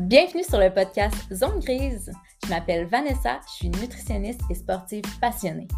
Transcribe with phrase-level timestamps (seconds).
[0.00, 2.10] Bienvenue sur le podcast Zone Grise.
[2.42, 5.68] Je m'appelle Vanessa, je suis nutritionniste et sportive passionnée.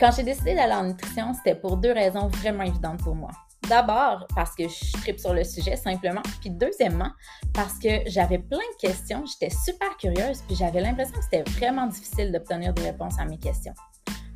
[0.00, 3.30] Quand j'ai décidé d'aller en nutrition, c'était pour deux raisons vraiment évidentes pour moi.
[3.68, 6.20] D'abord, parce que je tripe sur le sujet simplement.
[6.40, 7.12] Puis deuxièmement,
[7.54, 11.86] parce que j'avais plein de questions, j'étais super curieuse, puis j'avais l'impression que c'était vraiment
[11.86, 13.74] difficile d'obtenir des réponses à mes questions.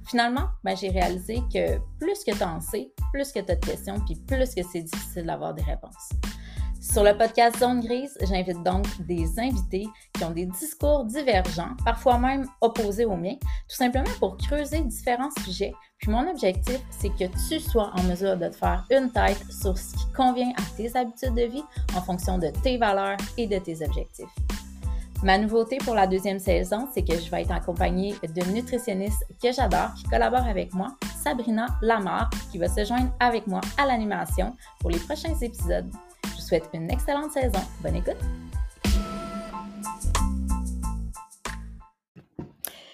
[0.06, 3.66] Finalement, ben, j'ai réalisé que plus que tu en sais, plus que tu as de
[3.66, 6.10] questions, puis plus que c'est difficile d'avoir des réponses.
[6.82, 12.18] Sur le podcast Zone Grise, j'invite donc des invités qui ont des discours divergents, parfois
[12.18, 13.36] même opposés aux miens,
[13.68, 15.72] tout simplement pour creuser différents sujets.
[15.98, 19.78] Puis mon objectif, c'est que tu sois en mesure de te faire une tête sur
[19.78, 21.62] ce qui convient à tes habitudes de vie
[21.96, 24.34] en fonction de tes valeurs et de tes objectifs.
[25.22, 29.52] Ma nouveauté pour la deuxième saison, c'est que je vais être accompagnée d'une nutritionniste que
[29.52, 30.88] j'adore, qui collabore avec moi,
[31.22, 35.88] Sabrina Lamar, qui va se joindre avec moi à l'animation pour les prochains épisodes
[36.52, 37.60] souhaite une excellente saison.
[37.82, 38.18] Bonne écoute!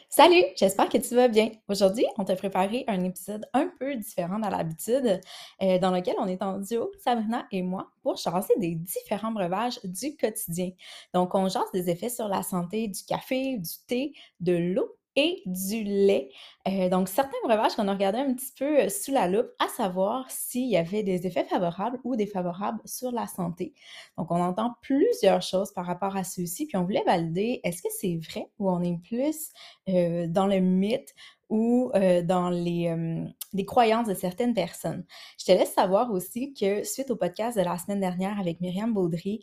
[0.09, 1.51] Salut, j'espère que tu vas bien.
[1.67, 5.21] Aujourd'hui, on t'a préparé un épisode un peu différent dans l'habitude,
[5.61, 9.81] euh, dans lequel on est en duo, Sabrina et moi, pour chasser des différents breuvages
[9.83, 10.71] du quotidien.
[11.13, 15.43] Donc, on jase des effets sur la santé du café, du thé, de l'eau et
[15.47, 16.31] du lait.
[16.69, 19.67] Euh, donc, certains breuvages qu'on a regardé un petit peu euh, sous la loupe, à
[19.67, 23.75] savoir s'il y avait des effets favorables ou défavorables sur la santé.
[24.17, 27.89] Donc, on entend plusieurs choses par rapport à ceux-ci, puis on voulait valider est-ce que
[27.91, 29.51] c'est vrai ou on est plus
[29.89, 31.15] euh, dans le mythe
[31.51, 31.91] ou
[32.25, 32.95] dans les,
[33.65, 35.05] croyances de certaines personnes.
[35.39, 38.93] Je te laisse savoir aussi que suite au podcast de la semaine dernière avec Myriam
[38.93, 39.43] Baudry,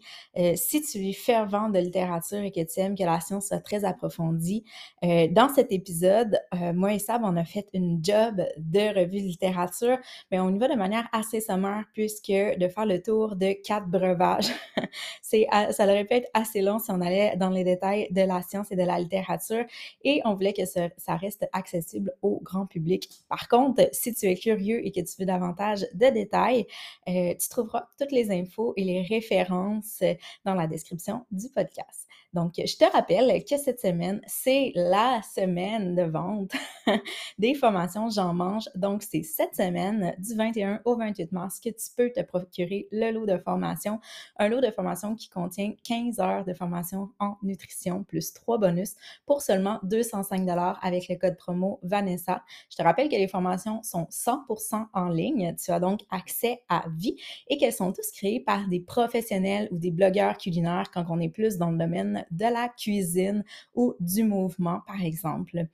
[0.55, 3.85] si tu es fervent de littérature et que tu aimes que la science soit très
[3.85, 4.63] approfondie,
[5.01, 6.39] dans cet épisode,
[6.73, 9.97] moi et Sab, on a fait une job de revue de littérature,
[10.31, 13.87] mais on y va de manière assez sommaire puisque de faire le tour de quatre
[13.87, 14.51] breuvages,
[15.21, 18.71] ça aurait pu être assez long si on allait dans les détails de la science
[18.71, 19.65] et de la littérature
[20.03, 23.09] et on voulait que ça reste accessible au grand public.
[23.29, 26.67] Par contre, si tu es curieux et que tu veux davantage de détails,
[27.07, 30.03] euh, tu trouveras toutes les infos et les références
[30.43, 32.04] dans la description du podcast.
[32.35, 36.51] Donc, je te rappelle que cette semaine, c'est la semaine de vente
[37.39, 38.65] des formations J'en mange.
[38.75, 43.11] Donc, c'est cette semaine, du 21 au 28 mars, que tu peux te procurer le
[43.11, 44.01] lot de formation.
[44.37, 48.95] Un lot de formation qui contient 15 heures de formation en nutrition plus 3 bonus
[49.25, 50.45] pour seulement 205
[50.81, 52.43] avec le code promo Vanessa.
[52.69, 55.55] Je te rappelle que les formations sont 100% en ligne.
[55.55, 57.15] Tu as donc accès à vie
[57.47, 61.29] et qu'elles sont tous créées par des professionnels ou des blogueurs culinaires quand on est
[61.29, 63.43] plus dans le domaine de la cuisine
[63.73, 65.65] ou du mouvement, par exemple.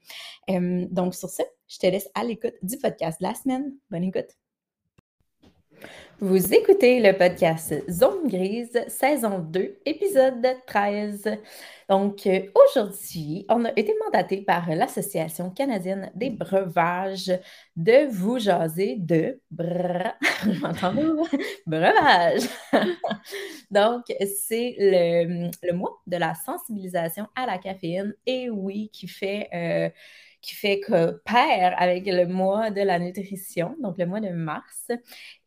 [0.48, 3.74] donc, sur ce, je te laisse à l'écoute du podcast de la semaine.
[3.90, 4.41] Bonne écoute.
[6.20, 11.36] Vous écoutez le podcast Zone Grise, saison 2, épisode 13.
[11.88, 17.32] Donc, euh, aujourd'hui, on a été mandaté par l'Association canadienne des breuvages
[17.74, 20.12] de vous jaser de breuvages.
[23.70, 24.04] Donc,
[24.48, 29.48] c'est le, mois de la sensibilisation à la caféine, et oui, qui fait...
[29.52, 29.90] Euh,
[30.42, 34.88] qui fait que pair avec le mois de la nutrition, donc le mois de mars.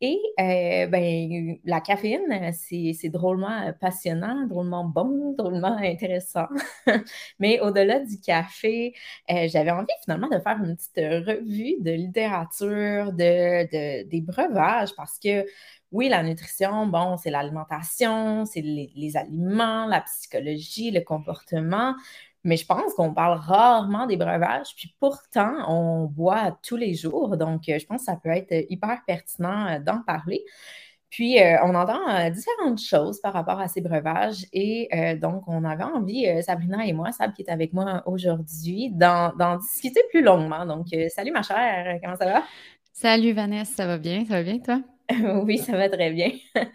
[0.00, 6.46] Et euh, ben, la caféine, c'est drôlement passionnant, drôlement bon, drôlement intéressant.
[7.38, 8.94] Mais au-delà du café,
[9.30, 15.18] euh, j'avais envie finalement de faire une petite revue de littérature, de, des breuvages, parce
[15.18, 15.44] que
[15.92, 21.94] oui, la nutrition, bon, c'est l'alimentation, c'est les, aliments, la psychologie, le comportement,
[22.46, 27.36] mais je pense qu'on parle rarement des breuvages, puis pourtant, on boit tous les jours.
[27.36, 30.44] Donc, euh, je pense que ça peut être hyper pertinent euh, d'en parler.
[31.10, 34.46] Puis, euh, on entend différentes choses par rapport à ces breuvages.
[34.52, 34.88] Et
[35.20, 40.00] donc, on avait envie, Sabrina et moi, Sab qui est avec moi aujourd'hui, d'en discuter
[40.10, 40.66] plus longuement.
[40.66, 42.42] Donc, salut ma chère, comment ça va?
[42.92, 44.24] Salut Vanessa, ça va bien?
[44.26, 44.82] Ça va bien, toi?
[45.44, 46.30] Oui, ça va très bien.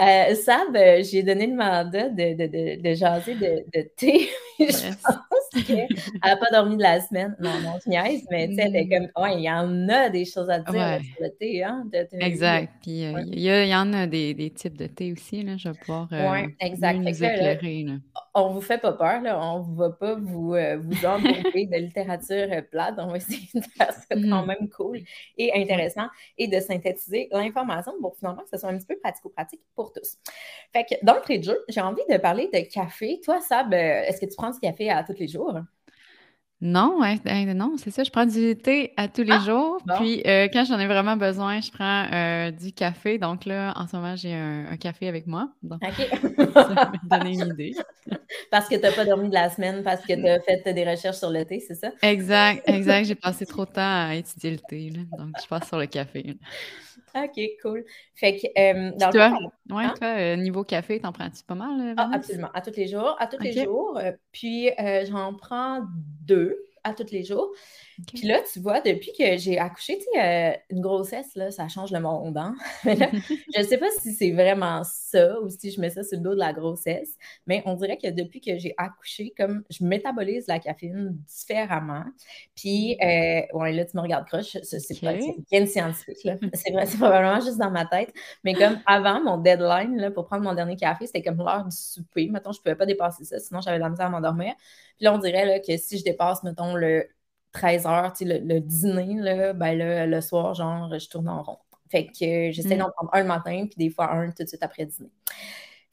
[0.00, 4.28] Euh, Sab, euh, j'ai donné le mandat de, de, de, de jaser de, thé.
[4.58, 5.88] je pense qu'elle
[6.24, 7.36] n'a pas dormi de la semaine.
[7.40, 9.10] Non, non, je niaise, mais tu sais, elle est mm.
[9.12, 11.64] comme, ouais, il y en a des choses à dire sur le thé.
[11.64, 11.84] Hein,
[12.20, 12.72] exact.
[12.82, 15.68] Puis euh, il y, y, en a des, des, types de thé aussi, là, je
[15.68, 16.98] vais pouvoir euh, exact.
[16.98, 17.84] nous éclairer.
[17.84, 17.94] Là,
[18.34, 19.40] on ne vous fait pas peur, là.
[19.40, 22.94] on ne va pas vous, euh, vous de littérature plate.
[22.98, 24.46] On va essayer de faire ça quand mm.
[24.46, 25.00] même cool
[25.38, 29.62] et intéressant et de synthétiser l'information pour finalement que ce soit un petit peu pratico-pratique
[29.74, 30.18] pour tous.
[30.72, 33.20] Fait que d'entrée de jeu, j'ai envie de parler de café.
[33.24, 35.54] Toi, Sab, euh, est-ce que tu prends du café à tous les jours?
[36.60, 37.18] Non, ouais,
[37.54, 38.04] non, c'est ça.
[38.04, 39.78] Je prends du thé à tous les ah, jours.
[39.98, 43.18] Puis euh, quand j'en ai vraiment besoin, je prends euh, du café.
[43.18, 45.50] Donc là, en ce moment, j'ai un, café avec moi.
[45.62, 45.92] Donc, OK.
[46.54, 47.74] ça me donner une idée.
[48.50, 50.88] parce que tu n'as pas dormi de la semaine, parce que tu as fait des
[50.88, 51.90] recherches sur le thé, c'est ça?
[52.02, 53.04] Exact, exact.
[53.06, 54.90] J'ai passé trop de temps à étudier le thé.
[55.18, 56.36] donc, je passe sur le café.
[57.14, 57.84] OK, cool.
[58.14, 59.28] Fait que, euh, dans toi,
[59.68, 59.94] le ouais, hein?
[59.96, 61.94] toi niveau café, t'en prends-tu pas mal?
[61.96, 63.16] Ah, absolument, à tous les jours.
[63.18, 64.00] À tous les jours.
[64.32, 64.70] puis,
[65.10, 65.82] j'en prends
[66.26, 67.50] deux à tous les jours.
[68.08, 71.68] Puis là, tu vois, depuis que j'ai accouché, tu sais, euh, une grossesse, là, ça
[71.68, 72.36] change le monde.
[72.36, 72.54] Hein?
[72.84, 76.24] je ne sais pas si c'est vraiment ça ou si je mets ça sur le
[76.24, 77.16] dos de la grossesse,
[77.46, 82.04] mais on dirait que depuis que j'ai accouché, comme je métabolise la caféine différemment.
[82.56, 85.14] Puis, euh, ouais, là, tu me regardes croche, c'est pas
[85.50, 86.28] bien scientifique.
[86.54, 88.12] C'est probablement juste dans ma tête.
[88.42, 91.76] Mais comme avant, mon deadline là, pour prendre mon dernier café, c'était comme l'heure du
[91.76, 92.28] souper.
[92.28, 94.54] Mettons, je ne pouvais pas dépasser ça, sinon j'avais la misère à m'endormir.
[94.96, 97.08] Puis là, on dirait là, que si je dépasse, mettons, le
[97.52, 101.58] 13 heures, le, le dîner, là, ben là, le soir, genre, je tourne en rond.
[101.90, 102.78] Fait que j'essaie mm.
[102.78, 105.10] d'en prendre un le matin, puis des fois un tout de suite après dîner.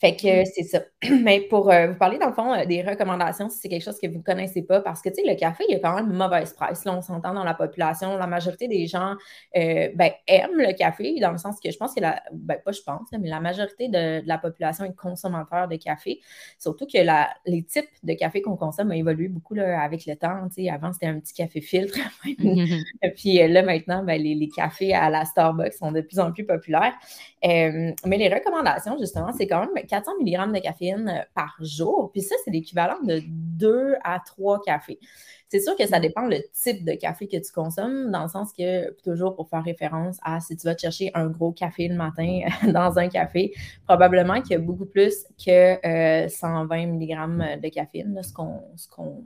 [0.02, 0.46] Fait que mm.
[0.46, 0.82] c'est ça.
[1.22, 4.00] Mais pour euh, vous parler, dans le fond, euh, des recommandations, si c'est quelque chose
[4.02, 5.94] que vous ne connaissez pas, parce que, tu sais, le café, il y a quand
[5.94, 6.86] même une mauvaise presse.
[6.86, 8.18] Là, on s'entend dans la population.
[8.18, 9.16] La majorité des gens
[9.56, 12.72] euh, ben, aiment le café, dans le sens que je pense que la, ben, pas
[12.72, 16.20] je pense, mais la majorité de, la population est consommateur de café.
[16.58, 20.16] Surtout que la, les types de café qu'on consomme ont évolué beaucoup là, avec le
[20.16, 20.48] temps.
[20.48, 22.00] Tu sais, avant, c'était un petit café filtre.
[22.26, 26.32] Et Puis là, maintenant, ben, les, les, cafés à la Starbucks sont de plus en
[26.32, 26.94] plus populaires.
[27.44, 32.12] mais les recommandations, justement, c'est quand même 400 mg de caféine euh, par jour.
[32.14, 35.00] Puis ça, c'est l'équivalent de 2 à 3 cafés.
[35.50, 38.54] C'est sûr que ça dépend le type de café que tu consommes, dans le sens
[38.54, 41.96] que, toujours pour faire référence à si tu vas te chercher un gros café le
[41.96, 42.42] matin
[42.74, 43.54] dans un café,
[43.86, 48.32] probablement qu'il y a beaucoup plus que 120 euh, mg de caféine, ce
[48.88, 49.26] qu'on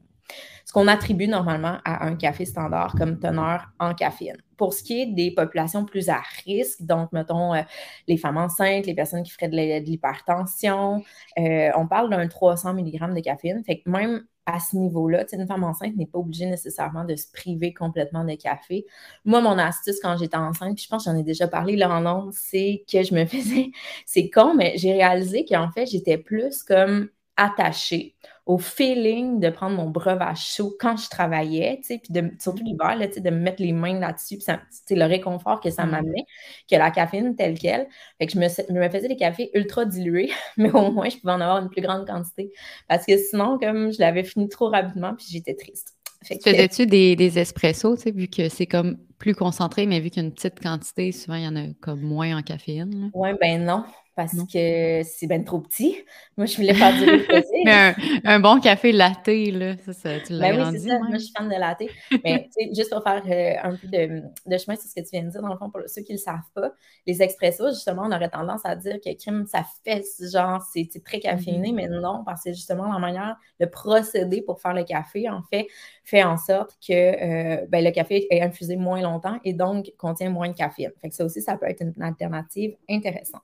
[0.66, 4.38] ce qu'on attribue normalement à un café standard comme teneur en caféine.
[4.58, 7.62] Pour ce qui est des populations plus à risque, donc mettons euh,
[8.08, 11.04] les femmes enceintes, les personnes qui feraient de l'hypertension,
[11.38, 13.64] euh, on parle d'un 300 mg de caféine.
[13.64, 17.32] Fait que même à ce niveau-là, une femme enceinte n'est pas obligée nécessairement de se
[17.32, 18.86] priver complètement de café.
[19.24, 21.90] Moi, mon astuce quand j'étais enceinte, puis je pense que j'en ai déjà parlé là
[21.90, 23.72] en nombre, c'est que je me faisais,
[24.06, 29.76] c'est con, mais j'ai réalisé qu'en fait, j'étais plus comme attachée au feeling de prendre
[29.76, 32.68] mon breuvage chaud quand je travaillais, tu sais, puis de, surtout mm.
[32.68, 35.72] l'hiver, là, tu sais, de me mettre les mains là-dessus, puis c'est le réconfort que
[35.72, 35.90] ça mm.
[35.90, 36.26] m'amenait,
[36.70, 37.88] que la caféine telle qu'elle.
[38.20, 41.18] Fait que je me, je me, faisais des cafés ultra dilués, mais au moins, je
[41.18, 42.52] pouvais en avoir une plus grande quantité.
[42.88, 45.96] Parce que sinon, comme je l'avais fini trop rapidement, puis j'étais triste.
[46.24, 50.24] Faisais-tu des, des espressos, tu sais, vu que c'est comme plus concentré, mais vu qu'il
[50.24, 53.12] y a une petite quantité, souvent, il y en a comme moins en caféine?
[53.14, 53.86] Oui, ben non
[54.16, 55.98] parce que c'est bien trop petit.
[56.38, 57.06] Moi, je voulais faire du
[57.66, 61.00] Mais un, un, bon café latte, là, ça, ça tu l'as ben oui, c'est ça.
[61.00, 61.84] Moi, je suis fan de latte.
[62.24, 65.24] Mais juste pour faire euh, un peu de, de chemin sur ce que tu viens
[65.24, 66.72] de dire, dans le fond, pour ceux qui ne le savent pas,
[67.06, 71.20] les expressos, justement, on aurait tendance à dire que crime, ça fait genre, c'est très
[71.20, 71.76] caféiné, mm-hmm.
[71.76, 75.68] mais non, parce que justement, la manière, le procédé pour faire le café, en fait,
[76.04, 80.30] fait en sorte que euh, ben, le café est infusé moins longtemps et donc contient
[80.30, 80.92] moins de caféine.
[81.02, 83.42] Fait que ça aussi, ça peut être une alternative intéressante.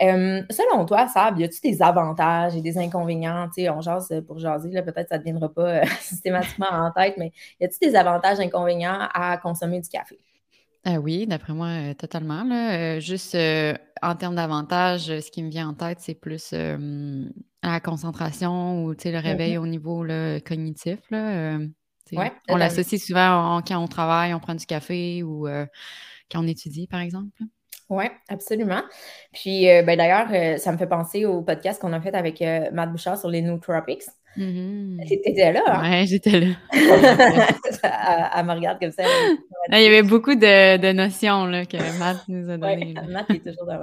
[0.00, 3.48] Euh, selon toi, Sab, y a-tu des avantages et des inconvénients?
[3.48, 7.14] Tu sais, on jase pour jaser, peut-être ça ne deviendra pas euh, systématiquement en tête,
[7.18, 10.18] mais y a-tu des avantages et inconvénients à consommer du café?
[10.86, 12.44] Euh, oui, d'après moi, totalement.
[12.44, 13.00] Là.
[13.00, 13.36] juste
[14.00, 19.18] en termes d'avantages, ce qui me vient en tête, c'est plus la concentration ou le
[19.18, 19.58] réveil mm-hmm.
[19.58, 20.06] au niveau
[20.46, 20.98] cognitif.
[21.10, 21.58] Là,
[22.48, 25.48] on l'associe souvent quand on travaille, on prend du café ou
[26.30, 27.42] quand on étudie, par exemple.
[27.88, 28.82] Oui, absolument.
[29.32, 32.42] Puis, euh, ben, d'ailleurs, euh, ça me fait penser au podcast qu'on a fait avec
[32.42, 34.02] euh, Matt Bouchard sur les nootropics.
[34.38, 35.90] Mm T'étais là, hein?
[35.90, 36.46] Ouais, j'étais là.
[36.72, 36.80] elle,
[38.46, 39.02] me regarde comme ça.
[39.72, 42.94] il y avait beaucoup de, de, notions là, que Matt nous a données.
[42.96, 43.82] Ouais, Matt est toujours dans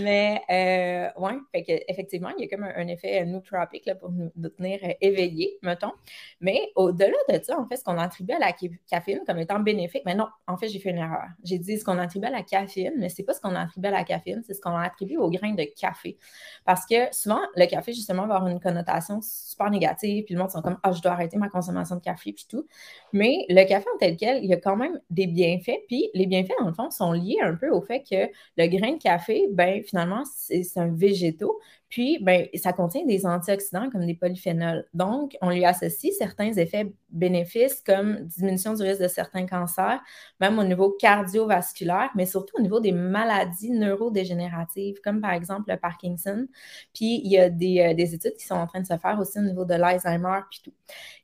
[0.00, 1.08] Mais, euh,
[1.52, 4.92] fait que, effectivement, il y a comme un, effet nootropique là, pour nous, tenir euh,
[5.00, 5.92] éveillés, mettons.
[6.40, 8.52] Mais au-delà de ça, en fait, ce qu'on attribue à la
[8.88, 11.28] caféine comme étant bénéfique, mais non, en fait, j'ai fait une erreur.
[11.44, 13.92] J'ai dit ce qu'on attribue à la caféine, mais c'est pas ce qu'on attribue à
[13.92, 16.16] la caféine, c'est ce qu'on attribue au grain de café.
[16.64, 20.50] Parce que souvent, le café, justement, va avoir une connotation super négative, puis le monde
[20.50, 22.66] sont comme Ah, je dois arrêter ma consommation de café, puis tout.
[23.12, 26.26] Mais le café en tel quel, il y a quand même des bienfaits, puis les
[26.26, 29.46] bienfaits, dans le fond, sont liés un peu au fait que le grain de café,
[29.50, 31.58] ben finalement, c'est un végétaux,
[31.88, 34.86] Puis, ben, ça contient des antioxydants comme des polyphénols.
[34.92, 40.00] Donc, on lui associe certains effets bénéfices comme diminution du risque de certains cancers,
[40.40, 45.76] même au niveau cardiovasculaire, mais surtout au niveau des maladies neurodégénératives, comme par exemple le
[45.76, 46.48] Parkinson.
[46.92, 49.18] Puis, il y a des, euh, des études qui sont en train de se faire
[49.20, 50.72] aussi au niveau de l'Alzheimer, puis tout.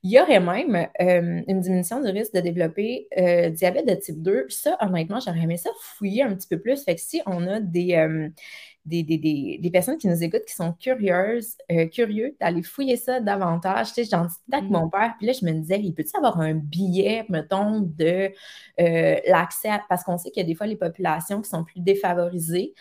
[0.05, 4.23] Il y aurait même euh, une diminution du risque de développer euh, diabète de type
[4.23, 4.47] 2.
[4.49, 6.85] Ça, honnêtement, j'aurais aimé ça fouiller un petit peu plus.
[6.85, 7.95] Fait que si on a des,
[8.85, 11.57] des, des, des, personnes qui nous écoutent qui sont curieuses,
[11.93, 13.93] curieux d'aller fouiller ça davantage.
[13.93, 14.73] Tu sais, j'en discutais avec mm.
[14.73, 18.31] mon père, puis là, je me disais, il peut-il avoir un billet, mettons, de
[18.79, 22.75] l'accès parce qu'on sait qu'il y a des fois les populations qui sont plus défavorisées,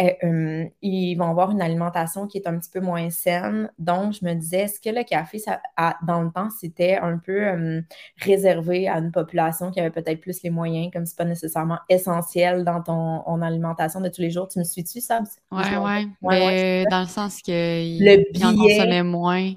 [0.00, 3.70] euh, hum, ils vont avoir une alimentation qui est un petit peu moins saine.
[3.78, 5.60] Donc, je me disais, est-ce que le café, ça,
[6.06, 7.82] dans le temps, c'était un peu hum,
[8.18, 12.64] réservé à une population qui avait peut-être plus les moyens, comme c'est pas nécessairement essentiel
[12.64, 14.48] dans ton, alimentation de tous les jours?
[14.48, 15.20] Tu me suis-tu, ça?
[15.50, 16.08] Oui, oui.
[16.22, 19.52] Ouais, dans le sens qu'ils en consommaient moins.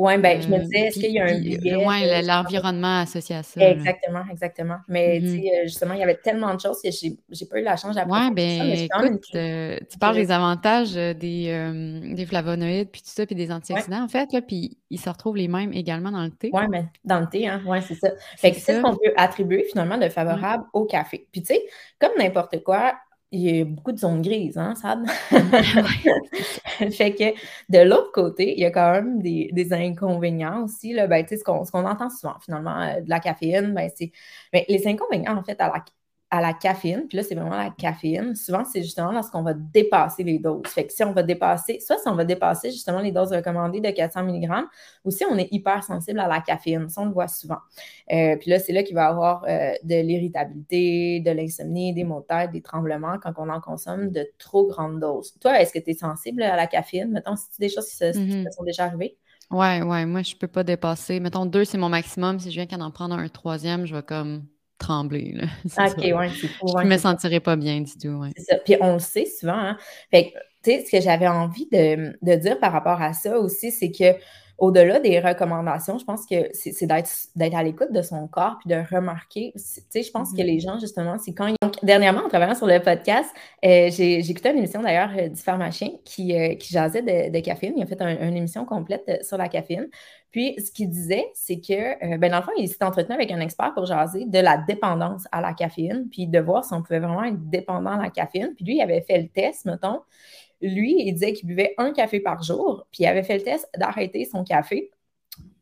[0.00, 1.76] Oui, ben, je me euh, disais, est-ce qu'il y a un billet?
[1.76, 3.60] Oui, l'environnement associé à ça.
[3.60, 4.78] Exactement, exactement.
[4.88, 5.44] Mais mm-hmm.
[5.44, 8.28] euh, justement, il y avait tellement de choses que j'ai pas eu la chance d'apprendre.
[8.28, 11.14] Oui, ben, écoute, euh, tu parles des avantages des,
[12.14, 15.36] des, flavonoïdes, puis tout ça, puis des antioxydants, en fait, là, puis ils se retrouvent
[15.36, 16.48] les mêmes également dans le thé.
[16.50, 18.08] Oui, mais dans le thé, hein, oui, c'est ça.
[18.38, 21.28] Fait que c'est ce qu'on peut attribuer finalement de favorable au café.
[21.30, 21.60] Puis tu sais,
[21.98, 22.94] comme n'importe quoi,
[23.32, 25.06] il y a beaucoup de zones grises, hein, Sad?
[26.92, 27.34] fait que
[27.68, 30.92] de l'autre côté, il y a quand même des, inconvénients aussi.
[30.92, 34.10] Là, ben, ce qu'on entend souvent, finalement, euh, de la caféine, ben, c'est.
[34.52, 35.84] Ben, les inconvénients, en fait, à la,
[36.32, 38.36] à la caféine, puis là, c'est vraiment la caféine.
[38.36, 40.62] Souvent, c'est justement lorsqu'on va dépasser les doses.
[40.66, 43.80] Fait que si on va dépasser, soit si on va dépasser justement les doses recommandées
[43.80, 44.48] de 400 mg,
[45.04, 46.88] ou si on est hypersensible à la caféine.
[46.88, 47.58] Ça, on le voit souvent.
[48.12, 52.04] Euh, puis là, c'est là qu'il va y avoir euh, de l'irritabilité, de l'insomnie, des
[52.04, 55.34] maux de tête, des tremblements quand on en consomme de trop grandes doses.
[55.40, 57.10] Toi, est-ce que tu es sensible à la caféine?
[57.10, 58.52] Mettons, si tu des choses qui, se, mm-hmm.
[58.52, 59.16] sont déjà arrivées?
[59.50, 60.06] Ouais, ouais.
[60.06, 61.18] Moi, je peux pas dépasser.
[61.18, 62.38] Mettons, deux, c'est mon maximum.
[62.38, 64.44] Si je viens qu'à en prendre un troisième, je vais comme
[64.80, 65.34] trembler.
[65.34, 65.46] Là.
[65.86, 68.24] OK, ouais, Je me sentirais pas bien du tout.
[68.36, 68.56] C'est ça.
[68.56, 69.52] Puis on le sait souvent.
[69.54, 69.76] Hein.
[70.10, 70.32] Fait
[70.62, 73.90] tu sais, ce que j'avais envie de, de, dire par rapport à ça aussi, c'est
[73.90, 74.14] que
[74.60, 78.82] au-delà des recommandations, je pense que c'est d'être à l'écoute de son corps puis de
[78.94, 79.52] remarquer.
[79.54, 80.44] Tu sais, je pense que mm-hmm.
[80.44, 81.70] les gens, justement, c'est quand ils ont...
[81.82, 83.30] Dernièrement, en travaillant sur le podcast,
[83.64, 87.72] euh, j'ai écouté une émission d'ailleurs euh, du pharmacien qui, euh, qui jasait de, caféine.
[87.76, 89.88] Il a fait une émission complète sur la caféine.
[90.30, 93.40] Puis, ce qu'il disait, c'est que, ben, dans le fond, il s'est entretenu avec un
[93.40, 97.00] expert pour jaser de la dépendance à la caféine, puis de voir si on pouvait
[97.00, 98.52] vraiment être dépendant à la caféine.
[98.54, 100.00] Puis lui, il avait fait le test, mettons.
[100.62, 103.68] Lui, il disait qu'il buvait un café par jour, puis il avait fait le test
[103.76, 104.90] d'arrêter son café.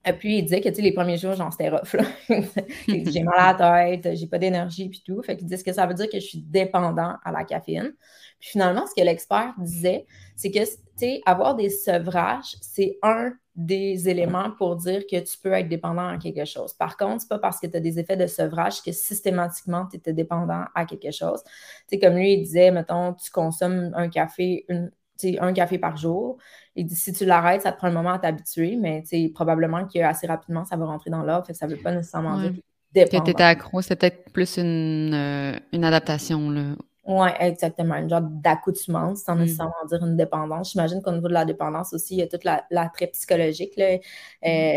[0.04, 1.96] Et puis, il disait que, les premiers jours, j'en c'était rough,
[2.88, 5.22] j'ai mal à la tête, j'ai pas d'énergie, puis tout.
[5.22, 7.92] Fait qu'il disait que ça veut dire que je suis dépendant à la caféine.
[8.38, 10.60] Puis finalement, ce que l'expert disait, c'est que,
[10.98, 16.06] sais, avoir des sevrages, c'est un des éléments pour dire que tu peux être dépendant
[16.06, 16.72] à quelque chose.
[16.74, 19.96] Par contre, c'est pas parce que tu as des effets de sevrage que systématiquement tu
[19.96, 21.42] étais dépendant à quelque chose.
[21.88, 24.92] C'est comme lui, il disait, mettons, tu consommes un café, une,
[25.40, 26.38] un café par jour.
[26.76, 29.02] Il dit si tu l'arrêtes, ça te prend un moment à t'habituer, mais
[29.34, 31.52] probablement que assez rapidement, ça va rentrer dans l'ordre.
[31.52, 32.52] Ça ne veut pas nécessairement dire
[32.94, 36.50] que tu étais accro, c'est peut-être plus une, euh, une adaptation.
[36.50, 36.76] Là.
[37.08, 37.94] Oui, exactement.
[37.94, 39.40] Une genre d'accoutumance, sans mm.
[39.40, 40.72] nécessairement dire une dépendance.
[40.72, 43.98] J'imagine qu'au niveau de la dépendance aussi, il y a toute l'attrait psychologique là, euh,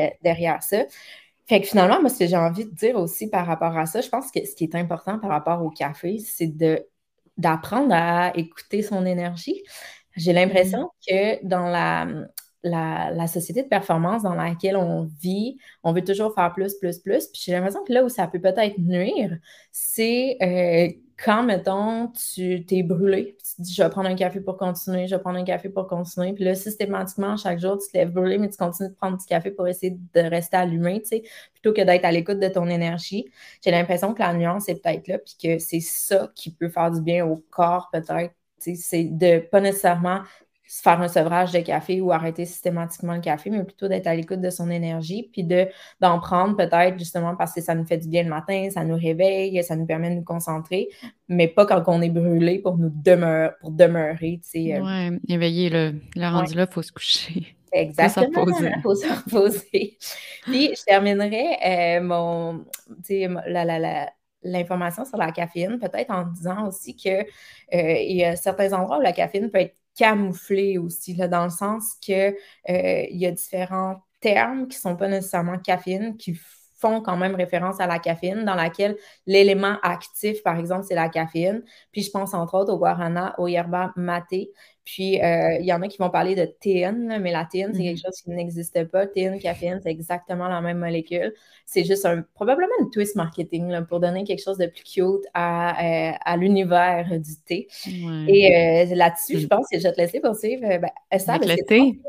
[0.08, 0.10] mm.
[0.24, 0.86] derrière ça.
[1.46, 4.00] Fait que finalement, moi, ce que j'ai envie de dire aussi par rapport à ça,
[4.00, 6.54] je pense que ce qui est important par rapport au café, c'est
[7.38, 9.62] d'apprendre à écouter son énergie.
[10.16, 11.10] J'ai l'impression mm.
[11.10, 12.08] que dans la,
[12.64, 17.28] la, société de performance dans laquelle on vit, on veut toujours faire plus, plus, plus.
[17.28, 19.38] Puis j'ai l'impression que là où ça peut peut-être nuire,
[19.74, 24.42] c'est euh, quand, mettons, tu t'es brûlé, tu te dis, je vais prendre un café
[24.42, 26.34] pour continuer, je vais prendre un café pour continuer.
[26.34, 29.26] Puis là, systématiquement, chaque jour, tu te lèves brûlé, mais tu continues de prendre du
[29.26, 31.24] café pour essayer de rester allumé, tu sais,
[31.54, 33.26] plutôt que d'être à l'écoute de ton énergie.
[33.64, 36.92] J'ai l'impression que la nuance est peut-être là, puis que c'est ça qui peut faire
[36.92, 38.34] du bien au corps, peut-être.
[38.58, 40.22] C'est de pas nécessairement
[40.80, 44.40] faire un sevrage de café ou arrêter systématiquement le café, mais plutôt d'être à l'écoute
[44.40, 45.44] de son énergie, puis
[46.00, 48.96] d'en prendre peut-être justement parce que ça nous fait du bien le matin, ça nous
[48.96, 50.88] réveille, ça nous permet de nous concentrer,
[51.28, 54.40] mais pas quand on est brûlé pour nous demeurer, pour demeurer.
[54.50, 54.80] Tu euh.
[54.82, 57.56] Oui, éveiller le, le rendu là, il faut se coucher.
[57.74, 59.98] Exactement, il faut se reposer.
[60.44, 62.66] puis je terminerai euh, mon,
[63.48, 64.10] la, la, la,
[64.44, 67.26] l'information sur la caféine, peut-être en disant aussi qu'il
[67.74, 71.96] euh, y a certains endroits où la caféine peut être camouflée aussi, dans le sens
[72.02, 72.36] qu'il
[72.70, 76.40] euh, y a différents termes qui ne sont pas nécessairement caféine, qui
[76.82, 81.10] font quand même référence à la caféine, dans laquelle l'élément actif, par exemple, c'est la
[81.10, 81.64] caféine.
[81.92, 84.50] Puis je pense entre autres au guarana, au yerba mate.
[84.84, 87.84] Puis euh, il y en a qui vont parler de théine, mais la théine, c'est
[87.84, 88.06] quelque mm-hmm.
[88.06, 89.06] chose qui n'existe pas.
[89.06, 91.34] Théine, caféine, c'est exactement la même molécule.
[91.66, 96.34] C'est juste un, probablement une twist marketing pour donner quelque chose de plus cute à,
[96.34, 97.68] euh, l'univers du thé.
[98.28, 99.50] Et euh, là-dessus, je mm.
[99.50, 100.62] pense que je vais te laisser poursuivre.
[100.62, 102.00] Ben, ça, le thé?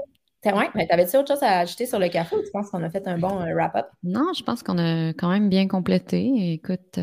[0.45, 2.91] Ouais, mais t'avais-tu autre chose à ajouter sur le café ou tu penses qu'on a
[2.91, 3.87] fait un bon euh, wrap-up?
[4.03, 6.53] Non, je pense qu'on a quand même bien complété.
[6.53, 6.99] Écoute,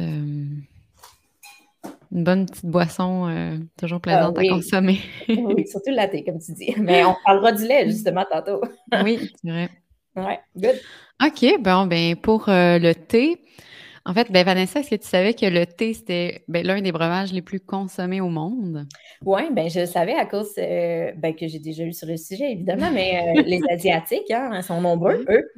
[2.12, 5.00] une bonne petite boisson, euh, toujours plaisante à consommer.
[5.30, 6.74] oui, surtout le latte, comme tu dis.
[6.78, 8.62] Mais on parlera du lait, justement, tantôt.
[9.04, 9.70] oui, c'est vrai.
[10.16, 10.80] Ouais, good.
[11.24, 13.44] OK, bon, ben pour le thé,
[14.10, 16.92] en fait, ben Vanessa, est-ce que tu savais que le thé, c'était ben, l'un des
[16.92, 18.88] breuvages les plus consommés au monde?
[19.24, 22.18] Oui, ben je le savais à cause euh, ben, que j'ai déjà lu sur le
[22.18, 25.52] sujet, évidemment, mais euh, les Asiatiques hein, sont nombreux, eux.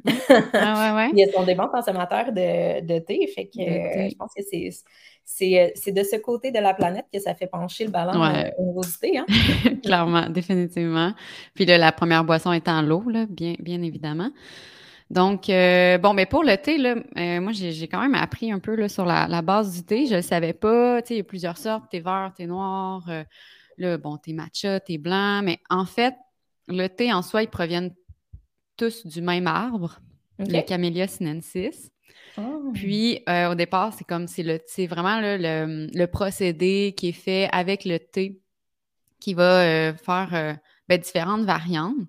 [0.52, 1.10] Ah, ouais, ouais.
[1.16, 3.26] Ils sont des bons consommateurs de, thé.
[3.34, 5.90] Fait que euh, je pense que c'est.
[5.90, 8.20] de ce côté de la planète que ça fait pencher le ballon
[8.58, 9.16] au niveau du thé.
[9.16, 9.24] Hein?
[9.82, 11.14] Clairement, définitivement.
[11.54, 14.28] Puis là, la première boisson étant l'eau, bien, bien évidemment.
[15.12, 18.60] Donc, euh, bon, mais pour le thé, là, euh, moi, j'ai quand même appris un
[18.60, 20.06] peu là, sur la, base du thé.
[20.06, 21.02] Je ne savais pas.
[21.02, 23.22] Tu sais, il y a plusieurs sortes, thé vert, thé noir, euh,
[23.76, 25.42] le, bon, thé matcha, thé blanc.
[25.42, 26.14] Mais en fait,
[26.66, 27.94] le thé en soi, ils proviennent
[28.78, 30.00] tous du même arbre,
[30.38, 31.90] le Camellia sinensis.
[32.38, 32.70] Oh.
[32.72, 37.98] Puis, au départ, c'est comme c'est vraiment le, le, procédé qui est fait avec le
[37.98, 38.40] thé
[39.20, 40.56] qui va faire
[40.88, 42.08] ben, différentes variantes.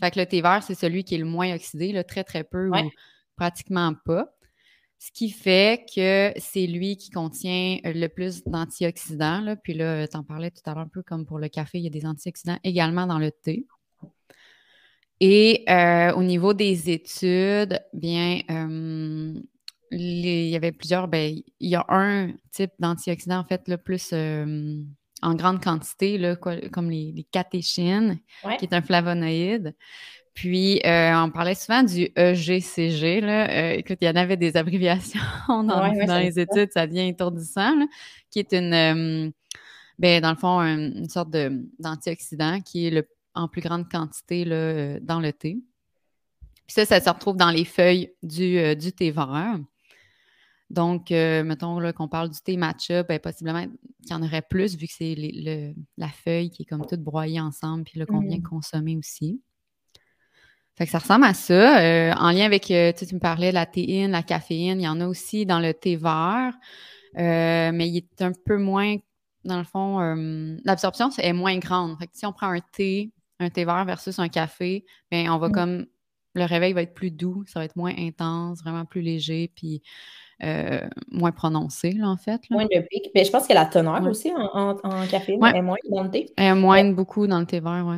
[0.00, 2.68] Fait que le thé vert, c'est celui qui est le moins oxydé, très, très peu
[2.68, 2.90] ou
[3.36, 4.34] pratiquement pas.
[4.98, 9.54] Ce qui fait que c'est lui qui contient euh, le plus d'antioxydants.
[9.62, 11.84] Puis là, tu en parlais tout à l'heure un peu comme pour le café, il
[11.84, 13.66] y a des antioxydants également dans le thé.
[15.20, 19.34] Et euh, au niveau des études, bien, euh,
[19.90, 24.12] il y avait plusieurs, ben, il y a un type d'antioxydant, en fait, le plus
[25.24, 28.20] en grande quantité, là, comme les, catéchines,
[28.58, 29.74] qui est un flavonoïde.
[30.34, 33.20] Puis, euh, on parlait souvent du EGCG.
[33.20, 33.48] Là.
[33.50, 36.86] Euh, écoute, il y en avait des abréviations dans, les études, ça.
[36.86, 37.74] devient étourdissant,
[38.30, 39.30] qui est une, euh,
[39.98, 41.30] ben, dans le fond, une sorte
[41.78, 45.58] d'antioxydant qui est le, en plus grande quantité là, dans le thé.
[46.66, 49.58] Puis ça, ça se retrouve dans les feuilles du, du thé vert.
[50.74, 54.76] Donc, euh, mettons qu'on parle du thé matcha, ben, possiblement qu'il y en aurait plus
[54.76, 55.14] vu que c'est
[55.96, 58.42] la feuille qui est comme toute broyée ensemble, puis là, qu'on vient mmh.
[58.42, 59.40] consommer aussi.
[60.76, 61.80] Fait que ça ressemble à ça.
[61.80, 64.88] Euh, en lien avec, euh, tu, me parlais de la théine, la caféine, il y
[64.88, 66.54] en a aussi dans le thé vert,
[67.14, 68.96] mais il est un peu moins,
[69.44, 70.00] dans le fond,
[70.64, 71.96] l'absorption est moins grande.
[72.00, 75.38] Fait que si on prend un thé, un thé vert versus un café, bien, on
[75.38, 75.52] va mmh.
[75.52, 75.86] comme,
[76.34, 79.82] le réveil va être plus doux, ça va être moins intense, vraiment plus léger, puis
[80.42, 82.40] euh, moins prononcée, là, en fait.
[82.50, 83.10] Moins de pic.
[83.14, 86.26] Mais je pense que la teneur aussi en, en, café est moins dans le thé.
[86.36, 87.96] Elle est moins beaucoup dans le thé vert, oui.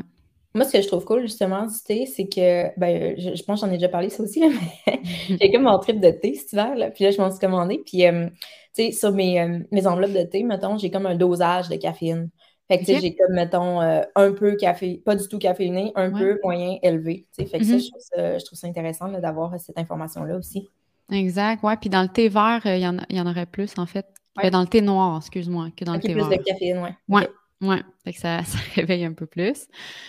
[0.55, 3.66] Moi, ce que je trouve cool, justement, du thé, c'est que, ben, je, pense que
[3.66, 6.75] j'en ai déjà parlé, ça aussi, mais j'ai comme mon trip de thé cet hiver,
[6.75, 8.27] là, puis là, je m'en suis commandé, puis, euh,
[8.75, 11.77] tu sais, sur mes, euh, mes enveloppes de thé, mettons, j'ai comme un dosage de
[11.77, 12.31] caféine.
[12.68, 16.11] Fait que, tu sais, j'ai comme, mettons, un peu café, pas du tout caféiné, un
[16.11, 17.51] peu moyen élevé, tu sais.
[17.51, 18.40] Fait que ça, mm-hmm.
[18.40, 20.66] je trouve ça, intéressant d'avoir cette information-là aussi.
[21.11, 21.77] Exact, ouais.
[21.77, 24.07] Puis dans le thé vert, euh, il y, en, y en aurait plus, en fait.
[24.37, 24.51] Ouais.
[24.51, 26.29] dans le thé noir, excuse-moi, que dans le thé plus vert.
[26.29, 26.95] plus de caféine, ouais.
[27.09, 27.29] Ouais.
[27.62, 29.66] Ouais, fait que ça, ça réveille un peu plus.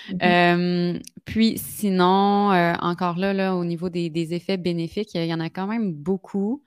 [0.09, 1.01] Mm-hmm.
[1.23, 5.39] puis sinon, euh, encore là, là, au niveau des, des effets bénéfiques, il y, en
[5.39, 6.61] a quand même beaucoup.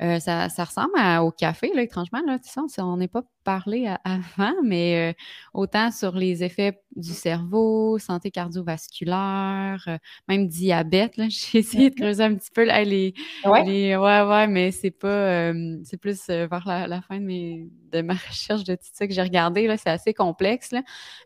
[0.00, 2.20] Euh, ça, ressemble au café, là, étrangement.
[2.24, 2.38] Là,
[2.78, 5.12] on n'est pas parlé avant, mais euh,
[5.54, 11.14] autant sur les effets du cerveau, santé cardiovasculaire, euh, même diabète.
[11.28, 13.12] J'ai essayé de creuser un petit peu les,
[13.44, 13.96] ouais.
[13.96, 15.52] ouais, ouais, mais c'est pas.
[15.82, 19.22] c'est plus vers la, fin de, mes, de ma recherche de tout ça que j'ai
[19.22, 19.66] regardé.
[19.66, 20.82] Là, c'est assez complexe, là,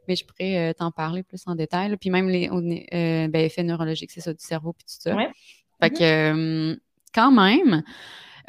[0.09, 1.95] mais je pourrais t'en parler plus en détail.
[1.99, 5.15] Puis même les ben, effets neurologiques, c'est ça, du cerveau puis tout ça.
[5.81, 5.99] Fait mm-hmm.
[5.99, 6.81] que
[7.15, 7.83] quand même.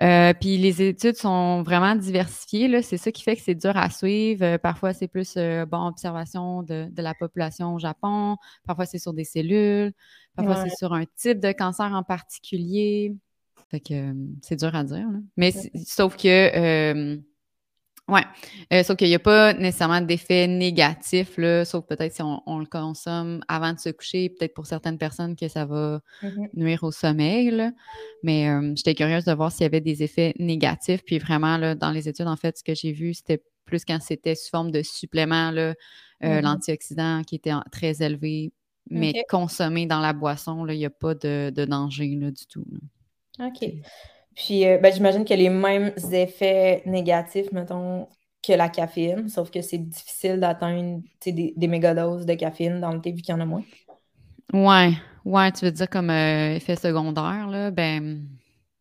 [0.01, 2.81] Euh, puis les études sont vraiment diversifiées.
[2.81, 4.43] C'est ça qui fait que c'est dur à suivre.
[4.43, 8.37] Euh, parfois, c'est plus euh, bon, observation de, la population au Japon.
[8.65, 9.93] Parfois, c'est sur des cellules.
[10.35, 13.15] Parfois, c'est sur un type de cancer en particulier.
[13.69, 15.07] Fait que c'est dur à dire.
[15.37, 15.51] Mais
[15.85, 17.19] sauf que
[18.09, 18.19] oui.
[18.73, 22.65] Euh, sauf qu'il n'y a pas nécessairement d'effet négatif, là, sauf peut-être si on, le
[22.65, 26.49] consomme avant de se coucher, peut-être pour certaines personnes que ça va mm-hmm.
[26.53, 27.49] nuire au sommeil.
[27.49, 27.71] Là.
[28.21, 31.01] Mais euh, j'étais curieuse de voir s'il y avait des effets négatifs.
[31.05, 34.01] Puis vraiment, là, dans les études, en fait, ce que j'ai vu, c'était plus quand
[34.01, 35.73] c'était sous forme de supplément, euh,
[36.21, 36.41] mm-hmm.
[36.41, 38.51] l'antioxydant qui était très élevé,
[38.89, 42.65] mais consommé dans la boisson, il n'y a pas de, danger là, du tout.
[43.39, 43.71] OK.
[44.35, 48.07] Puis, euh, ben, j'imagine qu'il y a les mêmes effets négatifs, mettons,
[48.45, 52.99] que la caféine, sauf que c'est difficile d'atteindre des, des mégadoses de caféine dans le
[52.99, 53.63] thé vu qu'il y en a moins.
[54.51, 54.91] Ouais,
[55.23, 58.21] ouais, tu veux dire comme euh, effet secondaire, là, ben.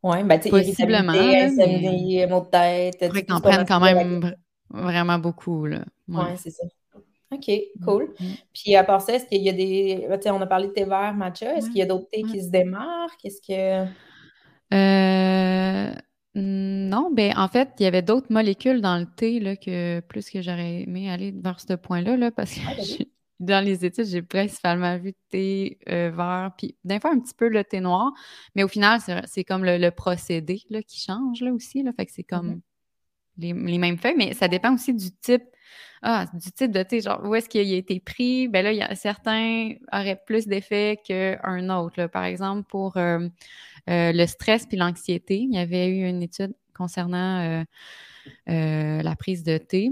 [0.03, 1.13] Ouais, ben, tu sais, possiblement.
[1.13, 3.13] insomnie, maux de tête.
[3.13, 4.35] Tu t'en prennes quand même
[4.71, 5.85] vraiment beaucoup, là.
[6.09, 6.65] Ouais, c'est ça.
[7.31, 7.51] OK,
[7.85, 8.11] cool.
[8.21, 8.35] Mm, mm.
[8.53, 10.07] Puis à part ça, est-ce qu'il y a des.
[10.07, 11.57] Tu sais, on a parlé de thé vert, matcha.
[11.57, 13.25] Est-ce qu'il y a d'autres thés qui se démarquent?
[13.25, 13.89] Est-ce que.
[14.73, 15.93] Euh,
[16.35, 20.31] non, ben en fait, il y avait d'autres molécules dans le thé là, que plus
[20.31, 23.05] que j'aurais aimé aller vers ce point-là, là, parce que ah,
[23.41, 27.49] dans les études, j'ai principalement vu thé euh, vert, puis d'un fois un petit peu
[27.49, 28.13] le thé noir,
[28.55, 31.83] mais au final, c'est comme le, procédé là, qui change là, aussi.
[31.83, 32.61] Là, fait que c'est comme
[33.39, 35.45] les, mêmes feuilles, mais ça dépend aussi du type.
[36.05, 38.49] Ah, du type de thé, genre où est-ce qu'il a été pris?
[38.49, 42.09] Ben là, il y a, certains auraient plus d'effet qu'un autre.
[42.09, 43.29] Par exemple, pour euh,
[43.87, 45.39] le stress puis l'anxiété.
[45.39, 47.65] Il y avait eu une étude concernant euh,
[48.49, 49.91] euh, la prise de thé.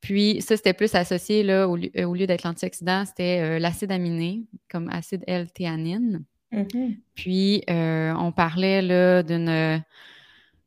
[0.00, 5.24] Puis ça, c'était plus associé, là, au, lieu, d'être l'antioxydant, c'était l'acide aminé, comme acide
[5.26, 6.24] L-théanine.
[6.52, 6.96] Mm-hmm.
[7.14, 9.82] Puis on parlait là, d'une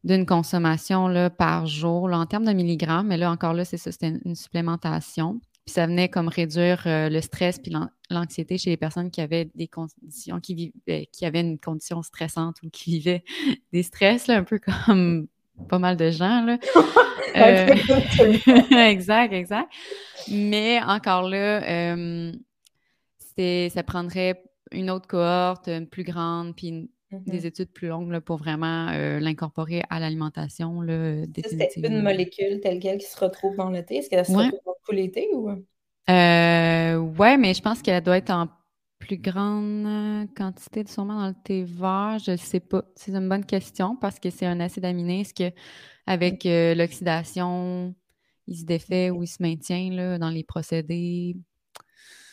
[0.05, 3.91] d'une consommation là, par jour en termes de milligrammes, mais là encore là, c'est ça,
[3.91, 5.41] c'était une supplémentation.
[5.69, 7.71] Puis ça venait comme réduire le stress puis
[8.09, 12.55] l'anxiété chez les personnes qui avaient des conditions, qui, vivaient, qui avaient une condition stressante
[12.63, 13.23] ou qui vivaient
[13.71, 15.27] des stress, là, un peu comme
[15.67, 16.43] pas mal de gens.
[16.43, 16.57] Là.
[17.35, 17.67] Euh,
[18.87, 19.71] exact, exact.
[20.31, 22.31] Mais encore là, euh,
[23.37, 27.45] ça prendrait une autre cohorte plus grande, puis des mm-hmm.
[27.45, 30.81] études plus longues là, pour vraiment euh, l'incorporer à l'alimentation.
[31.43, 33.97] C'était une molécule telle quelle qui se retrouve dans le thé.
[33.97, 35.49] Est-ce qu'elle se retrouve dans thés ou?
[36.09, 38.47] Euh, ouais, mais je pense qu'elle doit être en
[38.99, 42.17] plus grande euh, quantité, sûrement dans le thé vert.
[42.23, 42.83] Je ne sais pas.
[42.95, 45.21] C'est une bonne question parce que c'est un acide aminé.
[45.21, 47.93] Est-ce qu'avec euh, l'oxydation,
[48.47, 51.37] il se défait ou il se maintient là, dans les procédés?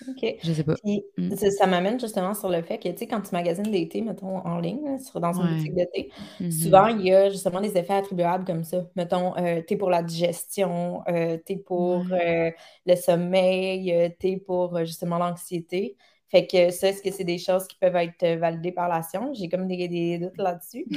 [0.08, 0.36] OK.
[0.42, 0.74] Je sais pas.
[1.16, 1.34] Mm.
[1.36, 4.38] ça m'amène justement sur le fait que, tu sais, quand tu magasines des thés, mettons,
[4.38, 6.62] en ligne, sur, dans une boutique de thé, mm-hmm.
[6.62, 8.86] souvent, il y a justement des effets attribuables comme ça.
[8.94, 12.50] Mettons, euh, thé pour la digestion, euh, thé pour euh,
[12.84, 15.96] le sommeil, thé pour justement l'anxiété.
[16.28, 19.38] Fait que ça, est-ce que c'est des choses qui peuvent être validées par la science?
[19.38, 20.86] J'ai comme des, doutes là-dessus.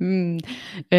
[0.00, 0.38] Hmm.
[0.38, 0.92] tu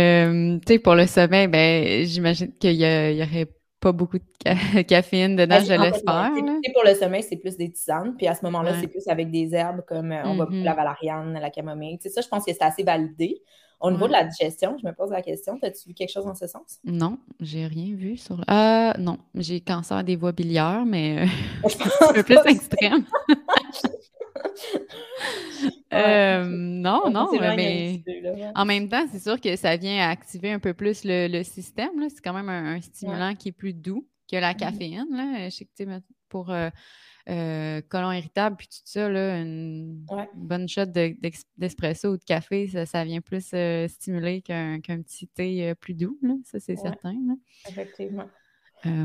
[0.68, 3.48] sais, pour le sommeil, ben, j'imagine qu'il y, y, aurait
[3.86, 6.32] pas beaucoup de caféine dedans, je l'espère.
[6.74, 8.16] Pour le sommeil, c'est plus des tisanes.
[8.18, 10.76] Puis à ce moment-là, c'est plus avec des herbes comme euh, on va la mm-hmm.
[10.76, 12.00] valériane, la camomille.
[12.04, 13.44] ça, je pense que c'est assez validé.
[13.80, 16.34] Au niveau de la digestion, je me pose la question, as-tu vu quelque chose dans
[16.34, 16.80] ce sens?
[16.84, 18.44] Non, j'ai rien vu sur le...
[18.50, 21.70] Euh, non, j'ai cancer des voies biliaires, mais euh,
[22.10, 23.06] un peu plus extrême.
[25.94, 28.04] Euh, non, non, mais
[28.54, 32.10] en même temps, c'est sûr que ça vient activer un peu plus le, système.
[32.10, 35.08] C'est quand même un, stimulant qui est plus doux que la mmh caféine.
[35.12, 35.50] Là.
[35.50, 36.70] Je sais que pour euh,
[37.30, 40.88] euh, colon irritable puis tout ça, là, une bonne shot
[41.58, 43.56] d'espresso ou de café, ça, vient plus
[43.88, 46.20] stimuler qu'un petit thé plus doux.
[46.44, 47.16] Ça, c'est certain.
[47.70, 48.28] Effectivement.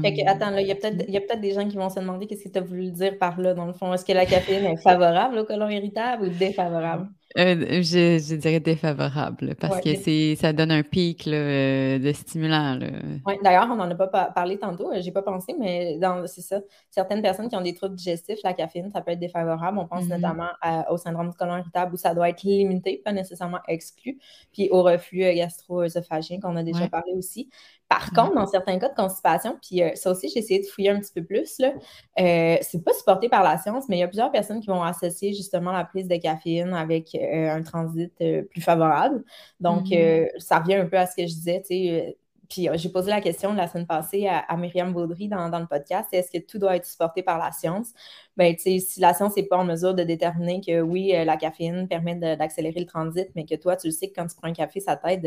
[0.03, 2.45] Fait que, attends, là, il y a peut-être des gens qui vont se demander qu'est-ce
[2.45, 3.93] que tu as voulu dire par là, dans le fond.
[3.93, 7.09] Est-ce que la caféine est favorable au colon irritable ou défavorable?
[7.39, 12.77] Euh, je, dirais défavorable parce que c'est ça donne un pic euh, de stimulant.
[13.25, 16.61] Oui, d'ailleurs, on n'en a pas parlé tantôt, euh, j'ai pas pensé, mais c'est ça.
[16.91, 19.79] Certaines personnes qui ont des troubles digestifs, la caféine, ça peut être défavorable.
[19.79, 20.21] On pense mm-hmm.
[20.21, 20.49] notamment
[20.91, 24.19] au syndrome du colon irritable où ça doit être limité, pas nécessairement exclu,
[24.53, 27.49] puis au reflux gastro-œsophagien qu'on a déjà parlé aussi.
[27.89, 31.01] Par contre, dans certains cas de constipation, puis ça aussi, j'ai essayé de fouiller un
[31.01, 31.73] petit peu plus, là,
[32.17, 35.33] c'est pas supporté par la science, mais il y a plusieurs personnes qui vont associer
[35.33, 39.25] justement la prise de caféine avec un transit euh, plus favorable.
[39.61, 40.27] Donc, mm-hmm.
[40.27, 42.17] euh, ça revient un peu à ce que je disais, tu sais.
[42.49, 46.33] Puis j'ai posé la question la semaine passée à, Myriam Baudry dans, le podcast, est-ce
[46.33, 47.93] que tout doit être supporté par la science?
[48.37, 51.37] Bien, tu sais, si la science n'est pas en mesure de déterminer que oui, la
[51.37, 54.49] caféine permet d'accélérer le transit, mais que toi, tu le sais que quand tu prends
[54.49, 55.23] un café, ça t'aide,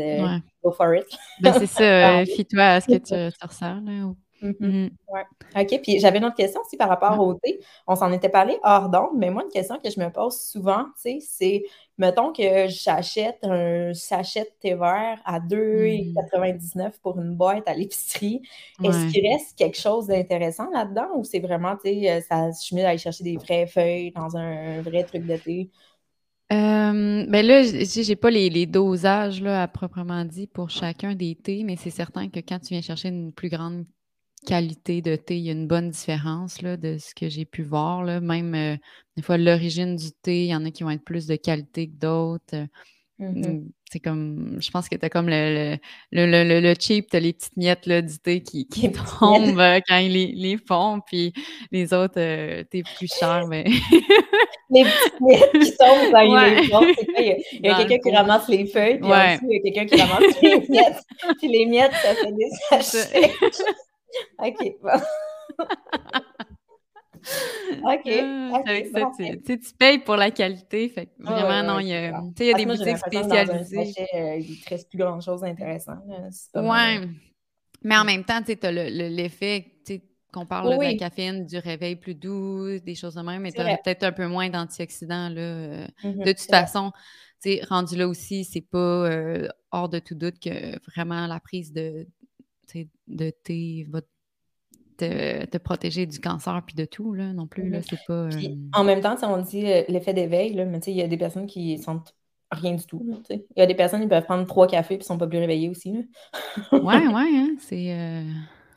[0.62, 1.06] go for it.
[1.40, 3.80] Ben, c'est ça, fie-toi à ce que tu, tu ressens.
[3.80, 4.12] Là,
[4.44, 4.60] Mm-hmm.
[4.60, 4.90] Mm-hmm.
[5.08, 5.62] Ouais.
[5.62, 5.80] OK.
[5.82, 7.60] Puis j'avais une autre question aussi par rapport au thé.
[7.86, 10.86] On s'en était parlé hors d'onde, mais moi, une question que je me pose souvent,
[10.96, 11.64] c'est
[11.96, 16.90] mettons que j'achète un sachet de thé vert à 2,99 mm.
[17.02, 18.42] pour une boîte à l'épicerie.
[18.82, 22.76] Est-ce qu'il reste quelque chose d'intéressant là-dedans ou c'est vraiment, tu sais, ça, je suis
[22.76, 25.70] mis d'aller chercher des vraies feuilles dans un vrai truc de thé?
[26.52, 31.34] Euh, ben là, j'ai pas les, les, dosages là, à proprement dit pour chacun des
[31.34, 33.86] thés, mais c'est certain que quand tu viens chercher une plus grande
[34.44, 37.62] qualité de thé, il y a une bonne différence là, de ce que j'ai pu
[37.62, 38.04] voir.
[38.04, 38.20] Là.
[38.20, 38.76] Même euh,
[39.16, 41.88] des fois, l'origine du thé, il y en a qui vont être plus de qualité
[41.88, 42.66] que d'autres.
[43.18, 45.76] Mmh c'est comme, je pense que tu as comme le,
[46.10, 49.60] le, le, le, cheap, tu as les petites miettes là, du thé qui, qui tombent
[49.60, 51.32] euh, quand ils les, les, font, puis
[51.70, 53.62] les autres, euh, t'es plus cher, mais.
[54.70, 58.48] les petites miettes qui tombent quand ils les font, Il y a, quelqu'un qui ramasse
[58.48, 59.38] les feuilles, puis ouais.
[59.48, 61.02] il y a quelqu'un qui ramasse les miettes,
[61.38, 63.30] puis les miettes, ça fait des sachets.
[64.38, 64.76] OK.
[67.84, 68.10] OK.
[68.52, 68.62] Ah,
[69.46, 70.88] tu, payes pour la qualité.
[70.88, 73.94] Fait vraiment, non, il y a, il y a des boutiques spécialisées.
[74.14, 75.96] Euh, il ne reste plus grand-chose d'intéressant.
[76.54, 77.08] Oui.
[77.82, 79.70] Mais en même temps, tu as l'effet
[80.32, 83.60] qu'on parle de la caféine, du réveil plus doux, des choses de même, mais tu
[83.60, 85.28] aurais peut-être un peu moins d'antioxydants.
[85.28, 85.40] là.
[85.40, 86.92] Euh, mm-hmm, de toute façon,
[87.68, 92.06] rendu là aussi, c'est pas euh, hors de tout doute que vraiment la prise de,
[93.06, 94.00] de thé va
[94.96, 97.68] te, protéger du cancer puis de tout, là, non plus.
[97.68, 98.12] Là, c'est pas.
[98.12, 98.30] Euh,
[98.72, 101.46] en même temps, si on dit euh, l'effet d'éveil, mais il y a des personnes
[101.46, 102.14] qui sentent
[102.50, 103.04] rien du tout.
[103.30, 105.68] Il y a des personnes qui peuvent prendre trois cafés puis sont pas plus réveillées
[105.68, 105.92] aussi.
[105.92, 106.78] Là.
[106.78, 107.92] ouais, ouais, hein, c'est.
[107.92, 108.22] Euh,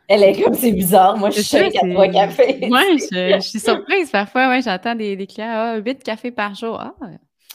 [0.07, 1.17] Elle est comme c'est bizarre.
[1.17, 2.59] Moi, je suis à trois cafés.
[2.69, 4.49] Ouais, je, suis surprise parfois.
[4.49, 6.79] Ouais, j'entends des, des, clients ah, 8 cafés par jour.
[6.79, 6.93] Ah,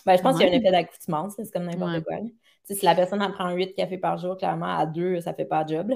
[0.05, 2.17] ben, je pense qu'il y a un effet d'accoutumance, c'est comme n'importe quoi.
[2.65, 5.65] Si la personne en prend 8 cafés par jour, clairement, à deux, ça fait pas
[5.65, 5.93] de job.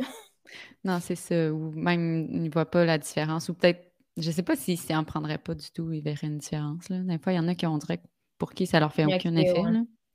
[0.85, 1.53] Non, c'est ça.
[1.53, 3.49] Ou même, il ne voit pas la différence.
[3.49, 6.39] Ou peut-être, je ne sais pas si en prendrait pas du tout, il verrait une
[6.39, 6.89] différence.
[6.89, 6.99] Là.
[7.01, 8.01] Des fois, il y en a qui ont dirait
[8.39, 9.63] pour qui ça leur fait aucun effet.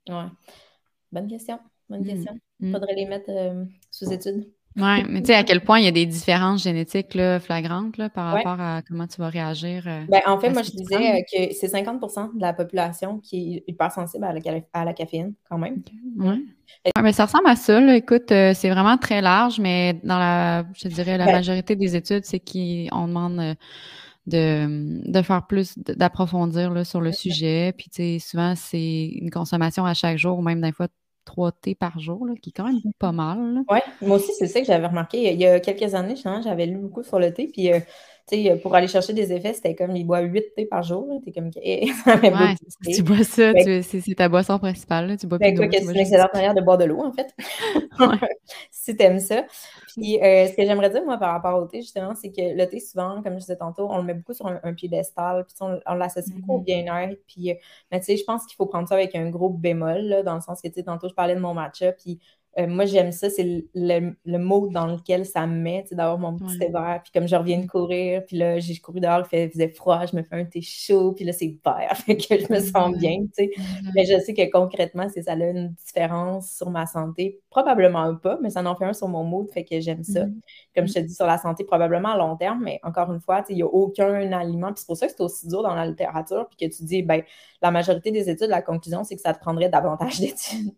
[0.08, 0.26] Ouais.
[1.10, 1.58] Bonne question.
[1.88, 2.06] Bonne mmh.
[2.06, 2.38] question.
[2.60, 2.72] Il mmh.
[2.72, 4.50] faudrait les mettre euh, sous étude.
[4.76, 7.98] Oui, mais tu sais, à quel point il y a des différences génétiques là, flagrantes
[7.98, 9.84] là, par rapport à comment tu vas réagir.
[9.86, 13.56] Euh, ben, en fait, moi, je disais euh, que c'est 50% de la population qui
[13.56, 14.40] est hyper sensible à la,
[14.72, 15.82] à la caféine, quand même.
[16.16, 16.46] Oui.
[16.86, 17.80] Ouais, mais ça ressemble à ça.
[17.80, 17.96] Là.
[17.96, 22.24] Écoute, euh, c'est vraiment très large, mais dans la, je dirais, la majorité des études,
[22.24, 23.56] c'est qu'on demande
[24.26, 27.74] de, de, faire plus, d'approfondir sur le sujet.
[27.76, 30.88] Puis, tu sais, souvent, c'est une consommation à chaque jour, ou même des fois
[31.24, 33.62] trois thés par jour, là, qui est quand même pas mal.
[33.70, 35.32] Oui, moi aussi, c'est ça que j'avais remarqué.
[35.32, 37.80] Il y a quelques années, j'avais lu beaucoup sur le thé, puis euh,
[38.28, 41.20] sais, pour aller chercher des effets, c'était comme, il boit 8 thés par jour.
[41.24, 42.54] T'es comme, ouais,
[42.94, 45.08] tu bois ça, c'est ta boisson principale.
[45.08, 45.54] Là, tu bois plus.
[45.56, 47.34] C'est une excellente manière de boire de l'eau, en fait?
[48.70, 49.44] si t'aimes ça.
[49.88, 52.66] Puis, euh, ce que j'aimerais dire, moi, par rapport au thé, justement, c'est que le
[52.66, 55.78] thé, souvent, comme je disais tantôt, on le met beaucoup sur un, piédestal, puis on,
[55.86, 56.64] on l'associe beaucoup au mm-hmm.
[56.64, 57.20] bien-être.
[57.26, 57.54] Puis, euh,
[57.90, 60.34] mais tu sais, je pense qu'il faut prendre ça avec un gros bémol, là, dans
[60.34, 62.20] le sens que, tu sais, tantôt, je parlais de mon matcha, puis
[62.58, 66.36] euh, moi, j'aime ça, c'est le, le, mot dans lequel ça me met, d'avoir mon
[66.36, 67.00] petit thé vert.
[67.02, 70.14] Puis comme je reviens de courir, puis là, j'ai couru dehors, il faisait froid, je
[70.14, 73.20] me fais un thé chaud, puis là, c'est vert, fait que je me sens bien,
[73.20, 73.50] tu sais.
[73.94, 77.40] Mais je sais que concrètement, c'est ça a une différence sur ma santé.
[77.48, 80.24] Probablement pas, mais ça en fait un sur mon mood, fait que j'aime ça.
[80.24, 80.40] Mm-hmm.
[80.76, 83.42] Comme je te dis, sur la santé, probablement à long terme, mais encore une fois,
[83.48, 84.68] il n'y a aucun aliment.
[84.68, 87.02] Puis c'est pour ça que c'est aussi dur dans la littérature, puis que tu dis,
[87.02, 87.22] ben
[87.62, 90.72] la majorité des études, la conclusion, c'est que ça te prendrait davantage d'études.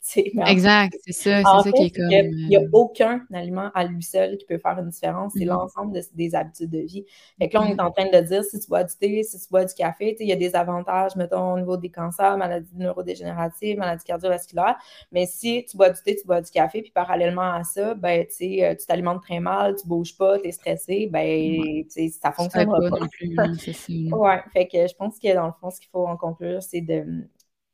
[0.47, 2.11] Exact, c'est ça, ça qui est comme.
[2.11, 5.33] Il n'y a, aucun aliment à lui seul qui peut faire une différence.
[5.35, 5.48] C'est mm-hmm.
[5.48, 7.05] l'ensemble des habitudes de vie.
[7.38, 7.87] Fait que là, on est mm-hmm.
[7.87, 10.29] en train de dire si tu bois du thé, si tu bois du café, il
[10.29, 14.77] y a des avantages, mettons, au niveau des cancers, maladies neurodégénératives, maladies cardiovasculaires.
[15.12, 18.20] Mais si tu bois du thé, tu bois du café, puis parallèlement à ça, ben,
[18.22, 21.85] euh, tu t'alimentes très mal, tu bouges pas, tu es stressé, ben,
[22.20, 22.90] ça fonctionne pas.
[22.90, 23.37] Non plus,
[24.12, 26.81] ouais, fait que je pense que dans le fond, ce qu'il faut en conclure, c'est
[26.81, 27.05] de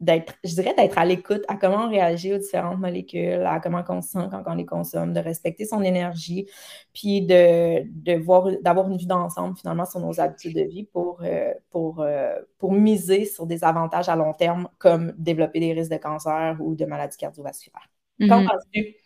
[0.00, 3.82] d'être, je dirais d'être à l'écoute à comment on réagit aux différentes molécules, à comment
[3.88, 6.46] on se sent quand on les consomme, de respecter son énergie,
[6.92, 11.20] puis de, de voir, d'avoir une vue d'ensemble finalement sur nos habitudes de vie pour,
[11.22, 15.92] euh, pour, euh, pour miser sur des avantages à long terme comme développer des risques
[15.92, 17.88] de cancer ou de maladies cardiovasculaires.
[18.20, 18.96] Qu'en penses-tu?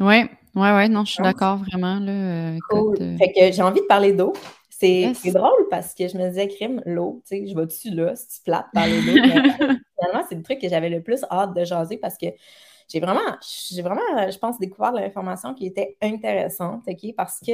[0.00, 0.24] Oui,
[0.56, 2.00] oui, oui, non, je suis d'accord vraiment.
[2.00, 2.96] Là, euh, cool.
[3.18, 4.32] Fait que j'ai envie de parler d'eau.
[4.78, 8.14] C'est drôle parce que je me disais, crime, l'eau, tu sais, je vais dessus là,
[8.16, 8.92] si tu plates par l'eau.
[9.02, 12.26] finalement, c'est le truc que j'avais le plus hâte de jaser parce que
[12.88, 13.20] j'ai vraiment,
[13.70, 17.14] j'ai vraiment, je pense, découvert l'information qui était intéressante, OK?
[17.16, 17.52] Parce que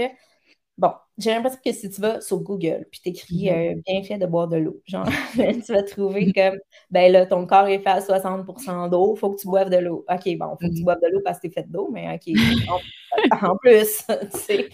[0.78, 3.76] Bon, j'ai l'impression que si tu vas sur Google puis t'écris mm-hmm.
[3.76, 6.59] euh, bien fait de boire de l'eau, genre, tu vas trouver comme,
[6.90, 9.76] ben là, ton corps est fait à 60% d'eau, il faut que tu boives de
[9.76, 10.06] l'eau.
[10.09, 10.85] OK, bon, il faut que tu mm-hmm.
[10.85, 12.35] boives de l'eau parce que tu es fait d'eau, mais OK,
[13.42, 14.68] en, plus, tu sais.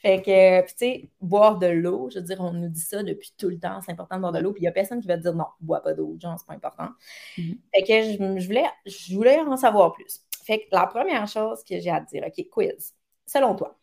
[0.00, 3.02] Fait que, puis tu sais, boire de l'eau, je veux dire, on nous dit ça
[3.02, 5.00] depuis tout le temps, c'est important de boire de l'eau, puis il n'y a personne
[5.00, 6.90] qui va te dire non, bois pas d'eau, genre, c'est pas important.
[7.38, 7.58] Mm-hmm.
[7.74, 10.20] Fait que je, voulais, je voulais en savoir plus.
[10.44, 12.94] Fait que la première chose que j'ai à te dire, OK, quiz,
[13.26, 13.78] selon toi.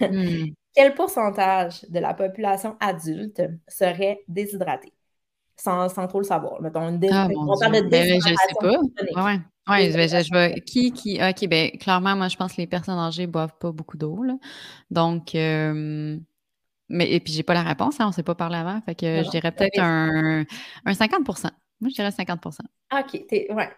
[0.00, 4.92] Mm quel pourcentage de la population adulte serait déshydratée?
[5.56, 6.62] Sans, trop le savoir.
[6.62, 8.78] Mettons, une ah, on parle de ben, je sais pas.
[9.26, 9.40] Oui.
[9.66, 13.26] Ben, je, je, qui, qui, OK, bien, clairement, moi, je pense que les personnes âgées
[13.26, 14.24] ne boivent pas beaucoup d'eau.
[14.90, 16.16] Donc, euh,
[16.88, 18.80] mais, et puis, j'ai pas la réponse, hein, on ne s'est pas parlé avant.
[18.82, 20.44] Fait que je dirais peut-être un,
[20.84, 21.24] un 50
[21.80, 22.40] Moi, je dirais 50
[22.90, 23.22] ah, OK.
[23.30, 23.68] ouais,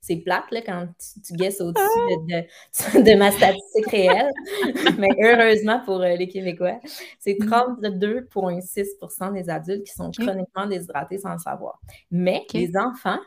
[0.00, 1.84] c'est plate là, quand tu, tu guesses au-dessus
[2.26, 4.32] de, de, ma statistique réelle.
[4.98, 6.80] Mais heureusement pour euh, les Québécois,
[7.20, 9.34] c'est 32,6 mm.
[9.34, 11.80] des adultes qui sont chroniquement déshydratés sans le savoir.
[12.10, 13.20] Mais les enfants,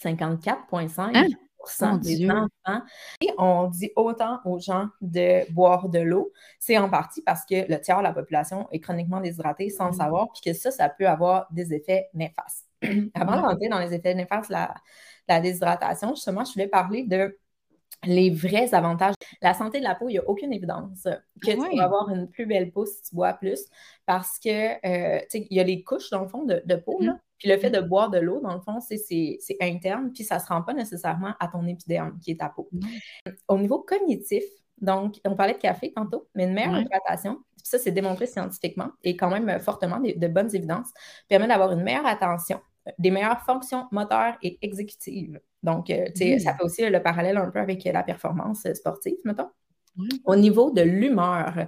[0.00, 2.82] 54,5% des enfants.
[3.20, 7.68] Et on dit autant aux gens de boire de l'eau, c'est en partie parce que
[7.68, 9.98] le tiers de la population est chroniquement déshydratée sans le mm.
[9.98, 12.67] savoir, puis que ça, ça peut avoir des effets néfastes.
[13.14, 14.74] Avant de rentrer dans les effets néfastes de la,
[15.28, 17.36] la déshydratation, justement, je voulais parler de
[18.04, 19.14] les vrais avantages.
[19.42, 21.08] La santé de la peau, il n'y a aucune évidence
[21.42, 23.60] que tu vas avoir une plus belle peau si tu bois plus
[24.06, 27.00] parce que, euh, tu sais, il y a les couches, dans le fond, de, peau,
[27.00, 27.12] là.
[27.12, 27.20] Mm.
[27.38, 30.40] Puis le fait de boire de l'eau, dans le fond, c'est interne, puis ça ne
[30.40, 32.68] se rend pas nécessairement à ton épiderme, qui est ta peau.
[33.46, 34.42] Au niveau cognitif,
[34.80, 39.16] donc, on parlait de café tantôt, mais une meilleure hydratation, ça, c'est démontré scientifiquement et
[39.16, 40.88] quand même fortement de, bonnes évidences,
[41.28, 42.60] permet d'avoir une meilleure attention,
[42.98, 45.40] des meilleures fonctions moteurs et exécutives.
[45.62, 46.06] Donc, euh,
[46.38, 49.48] ça fait aussi le parallèle un peu avec la performance sportive, mettons.
[50.24, 51.66] Au niveau de l'humeur,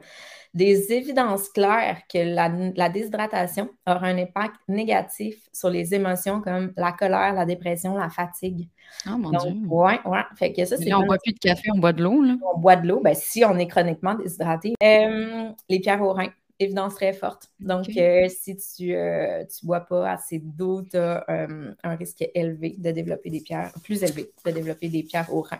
[0.54, 6.92] des évidences claires que la, déshydratation aura un impact négatif sur les émotions comme la
[6.92, 8.68] colère, la dépression, la fatigue.
[9.06, 9.52] Oh mon Dieu.
[9.68, 10.18] Oui, oui.
[10.36, 10.92] Fait que ça, c'est.
[10.94, 12.22] On ne boit plus de café, on boit de l'eau.
[12.54, 14.74] On boit de l'eau, ben, si on est chroniquement déshydraté.
[14.82, 16.28] Euh, les pierres au rein,
[16.60, 17.50] évidence très forte.
[17.58, 22.76] Donc, euh, si tu ne euh, bois pas assez d'eau, tu as un risque élevé
[22.78, 25.58] de développer des pierres, plus élevé de développer des pierres au rein.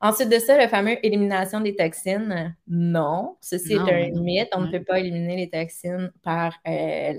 [0.00, 3.36] Ensuite de ça, le fameux élimination des toxines, non.
[3.40, 4.48] Ceci est un mythe.
[4.54, 7.12] On ne peut pas éliminer les toxines par euh,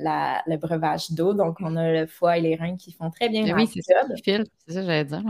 [0.47, 1.33] le breuvage d'eau.
[1.33, 3.95] Donc, on a le foie et les reins qui font très bien Oui, c'est ça
[4.23, 5.23] C'est ça, j'allais dire.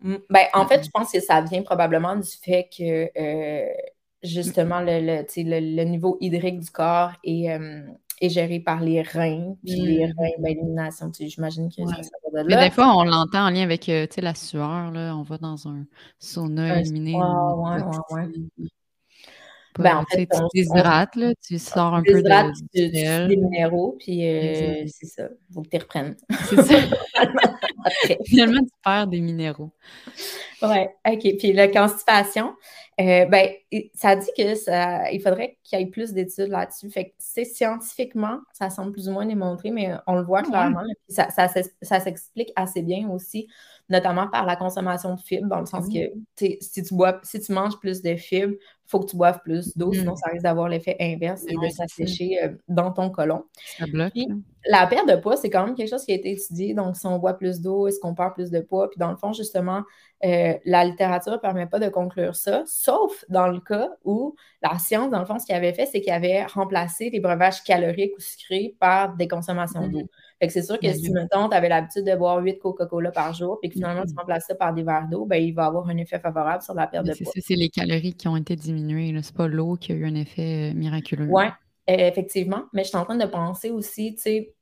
[0.00, 3.72] Mm, ben, en fait, je pense que ça vient probablement du fait que euh,
[4.22, 7.82] justement le, le, niveau hydrique du corps est, euh,
[8.20, 9.54] est géré par les reins.
[9.64, 10.14] Puis les mm.
[10.18, 12.02] reins, ben, l'élimination, j'imagine que ça,
[12.32, 12.56] va de là.
[12.56, 14.90] Mais des fois, on l'entend en lien avec euh, la sueur.
[14.90, 15.84] Là, on va dans un
[16.18, 17.14] sauna éliminé.
[17.14, 18.68] Ouais, ouais, ouais.
[19.78, 24.26] Ben, en fait, tu déshydrates, là, tu sors un peu de, tu, des minéraux, puis
[24.26, 25.28] euh, c'est ça.
[25.50, 26.16] Il faut que tu reprennes.
[26.48, 26.74] C'est ça.
[28.24, 29.72] Finalement, tu perds des minéraux.
[30.62, 31.36] Oui, OK.
[31.38, 32.54] Puis la constipation,
[32.98, 33.50] euh, ben,
[33.94, 36.88] ça dit que ça, il faudrait qu'il y ait plus d'études là-dessus.
[36.88, 40.82] Fait que c'est scientifiquement, ça semble plus ou moins démontré, mais on le voit clairement.
[41.08, 41.48] ça, ça,
[41.82, 43.48] ça s'explique assez bien aussi,
[43.90, 47.52] notamment par la consommation de fibres, dans le sens que si tu bois, si tu
[47.52, 48.56] manges plus de fibres,
[48.86, 50.16] faut que tu boives plus d'eau, sinon mm.
[50.16, 53.44] ça risque d'avoir l'effet inverse et de s'assécher euh, dans ton côlon.
[53.78, 54.12] Ça bloque.
[54.68, 56.74] la perte de poids, c'est quand même quelque chose qui a été étudié.
[56.74, 58.88] Donc, si on boit plus d'eau, est-ce qu'on perd plus de poids?
[58.88, 59.82] Puis dans le fond, justement,
[60.24, 64.78] euh, la littérature ne permet pas de conclure ça, sauf dans le cas où la
[64.78, 68.12] science, dans le fond, ce qu'il avait fait, c'est qu'il avait remplacé les breuvages caloriques
[68.16, 70.08] ou sucrés par des consommations d'eau.
[70.38, 73.32] Fait que c'est sûr que si, mettons, tu avais l'habitude de boire 8 Coca-Cola par
[73.32, 75.88] jour, puis que finalement, tu remplaces ça par des verres d'eau, ben, il va avoir
[75.88, 77.32] un effet favorable sur la perte de poids.
[77.36, 79.18] C'est les calories qui ont été diminuées.
[79.22, 81.28] C'est pas l'eau qui a eu un effet euh, miraculeux.
[81.30, 81.44] Oui,
[81.86, 82.64] effectivement.
[82.74, 84.54] Mais je suis en train de penser aussi, tu sais,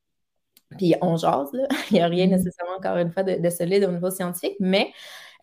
[0.78, 1.66] puis on jase, là.
[1.90, 2.30] il n'y a rien mm-hmm.
[2.30, 4.92] nécessairement, encore une fois, de, de solide au niveau scientifique, mais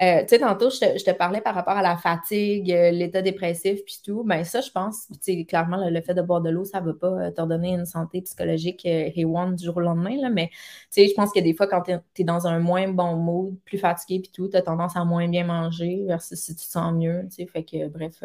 [0.01, 3.83] euh, tu sais, tantôt, je te, parlais par rapport à la fatigue, euh, l'état dépressif,
[3.85, 4.23] puis tout.
[4.23, 5.07] Ben ça, je pense,
[5.47, 7.85] clairement, le, fait de boire de l'eau, ça ne va pas euh, te donner une
[7.85, 8.87] santé psychologique
[9.23, 10.49] one du jour au lendemain, là, mais
[10.91, 13.55] tu sais, je pense que des fois, quand tu es, dans un moins bon mood,
[13.63, 16.71] plus fatigué, puis tout, tu as tendance à moins bien manger versus si tu te
[16.71, 18.23] sens mieux, fait que, bref...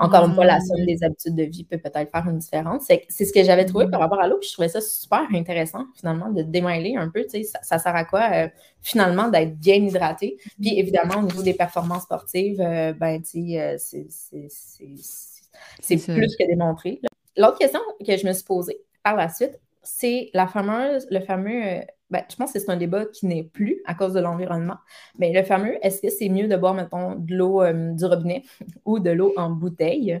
[0.00, 2.86] Encore une fois, la somme des habitudes de vie peut peut-être faire une différence.
[2.86, 5.84] C'est ce que j'avais trouvé par rapport à l'eau, puis je trouvais ça super intéressant,
[5.94, 7.26] finalement, de démêler un peu.
[7.28, 8.48] Ça, ça sert à quoi, euh,
[8.80, 10.38] finalement, d'être bien hydraté?
[10.58, 14.06] Puis évidemment, au niveau des performances sportives, euh, ben, euh, c'est
[15.96, 17.00] plus que démontré.
[17.36, 21.82] L'autre question que je me suis posée par la suite, c'est la fameuse, le fameux
[22.10, 24.76] ben, je pense que c'est un débat qui n'est plus à cause de l'environnement.
[25.18, 28.42] Mais le fameux, est-ce que c'est mieux de boire, mettons, de l'eau euh, du robinet
[28.84, 30.20] ou de l'eau en bouteille?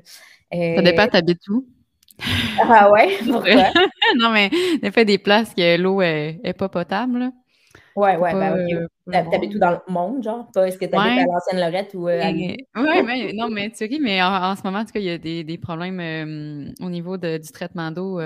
[0.54, 0.76] Euh...
[0.76, 1.66] Ça dépend, t'habites où?
[2.62, 3.18] Ah ouais?
[3.24, 3.72] Pourquoi?
[4.16, 4.50] non, mais
[4.80, 7.18] des fois, des places que l'eau est, pas potable.
[7.18, 7.32] Là.
[7.96, 9.30] Ouais, ouais, ben ok.
[9.30, 10.48] T'habites où dans le monde, genre?
[10.54, 12.56] Pas est-ce que t'habites à l'ancienne Lorette ou euh, à Oui,
[13.04, 15.18] mais non, mais tu ris, mais en, ce moment, en tout cas, il y a
[15.18, 18.20] des, des problèmes euh, au niveau de, du traitement d'eau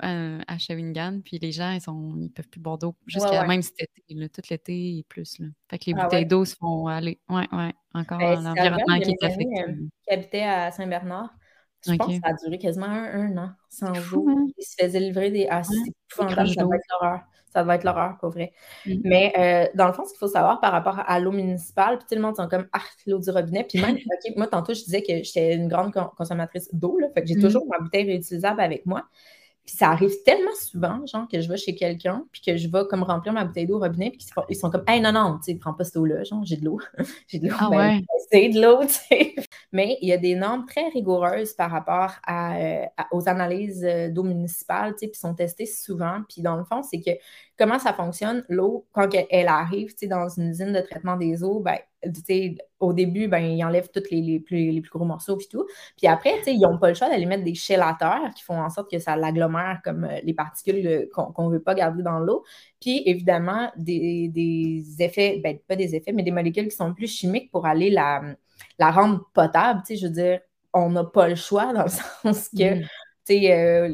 [0.00, 3.80] à Shawinigan, puis les gens, ils sont ils peuvent plus boire d'eau jusqu'à même cet
[3.80, 5.38] été, tout l'été et plus.
[5.38, 5.46] Là.
[5.70, 7.20] Fait que les ah bouteilles d'eau se font aller.
[7.28, 9.62] Ouais, ouais, encore ben, l'environnement qui est affecté.
[9.62, 9.72] Euh,
[10.06, 11.30] qui habitait à Saint-Bernard.
[11.86, 14.26] Je pense que ça a duré quasiment un, an, sans eau.
[14.28, 14.46] Hein?
[14.56, 15.92] Ils se faisaient livrer des acides.
[16.08, 17.20] ça va être l'horreur.
[17.52, 18.52] Ça va être l'horreur, pour vrai.
[18.84, 18.92] Mmh.
[19.04, 22.06] Mais euh, dans le fond, ce qu'il faut savoir par rapport à l'eau municipale, puis
[22.08, 23.64] tout le monde sont comme, ah, l'eau du robinet.
[23.64, 23.96] Puis même,
[24.36, 27.42] moi, tantôt, je disais que j'étais une grande consommatrice d'eau, fait que j'ai mmh.
[27.42, 29.04] toujours ma bouteille réutilisable avec moi.
[29.64, 32.82] Puis ça arrive tellement souvent, genre, que je vais chez quelqu'un, puis que je vais
[32.88, 35.52] comme remplir ma bouteille d'eau au robinet, puis ils sont comme, hey, non, non, tu
[35.52, 36.80] sais, prends pas cette eau-là, genre, j'ai de l'eau.
[37.28, 37.56] j'ai de l'eau.
[37.58, 38.00] Ah ben,
[38.30, 39.34] C'est de l'eau, tu sais.
[39.72, 44.10] Mais il y a des normes très rigoureuses par rapport à, euh, aux analyses euh,
[44.10, 46.20] d'eau municipale, tu sais, puis sont testées souvent.
[46.28, 47.12] Puis dans le fond, c'est que
[47.58, 51.42] comment ça fonctionne, l'eau, quand elle arrive, tu sais, dans une usine de traitement des
[51.42, 51.78] eaux, ben,
[52.80, 55.66] au début, ben, ils enlèvent tous les, plus, les plus gros morceaux et tout.
[55.96, 58.90] Puis après, ils n'ont pas le choix d'aller mettre des chélateurs qui font en sorte
[58.90, 62.44] que ça l'agglomère comme euh, les particules euh, qu'on ne veut pas garder dans l'eau.
[62.80, 67.50] Puis évidemment, des, effets, ben, pas des effets, mais des molécules qui sont plus chimiques
[67.50, 68.22] pour aller la,
[68.78, 69.82] la rendre potable.
[69.88, 70.40] Je veux dire,
[70.72, 71.88] on n'a pas le choix dans le
[72.22, 72.82] sens que, mmh.
[72.82, 72.88] tu
[73.24, 73.88] sais, euh,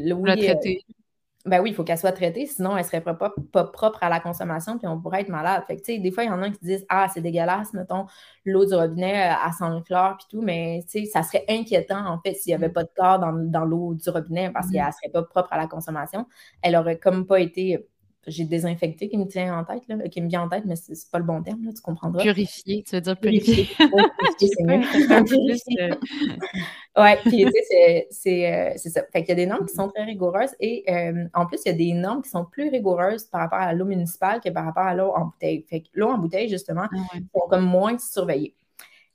[1.47, 4.11] ben oui, il faut qu'elle soit traitée, sinon elle ne serait pas, pas, propre à
[4.11, 5.65] la consommation, puis on pourrait être malade.
[5.67, 8.07] Fait que, des fois, il y en a qui disent Ah, c'est dégueulasse, mettons,
[8.45, 12.21] l'eau du robinet à euh, sent le chlore, puis tout, mais ça serait inquiétant, en
[12.21, 12.73] fait, s'il n'y avait mm.
[12.73, 14.93] pas de chlore dans, l'eau du robinet parce qu'elle ne mm.
[14.93, 16.27] serait pas propre à la consommation.
[16.61, 17.89] Elle aurait comme pas été
[18.31, 21.11] j'ai désinfecté qui me tient en tête, là, qui me vient en tête, mais c'est
[21.11, 22.23] pas le bon terme, là, tu comprendras.
[22.23, 23.69] Purifié, tu veux dire purifié.
[23.77, 24.83] purifié, c'est mieux.
[25.81, 25.95] Euh,
[27.03, 27.53] ouais, puis tu
[28.11, 29.03] sais, c'est ça.
[29.13, 31.69] Fait qu'il y a des normes qui sont très rigoureuses et euh, en plus, il
[31.69, 34.65] y a des normes qui sont plus rigoureuses par rapport à l'eau municipale que par
[34.65, 35.65] rapport à l'eau en bouteille.
[35.69, 38.55] Fait que l'eau en bouteille, justement, ah sont comme moins surveillées.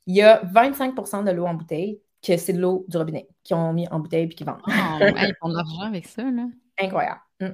[0.07, 3.55] Il y a 25% de l'eau en bouteille que c'est de l'eau du robinet qu'ils
[3.55, 4.61] ont mis en bouteille puis qui vendent.
[4.67, 6.47] Oh, ils font de l'argent avec ça, là.
[6.77, 7.21] Incroyable.
[7.39, 7.47] Mm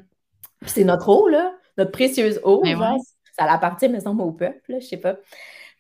[0.66, 2.64] c'est notre eau, là, notre précieuse eau.
[3.38, 5.18] Ça appartient, mais semble, au peuple, là, je sais pas.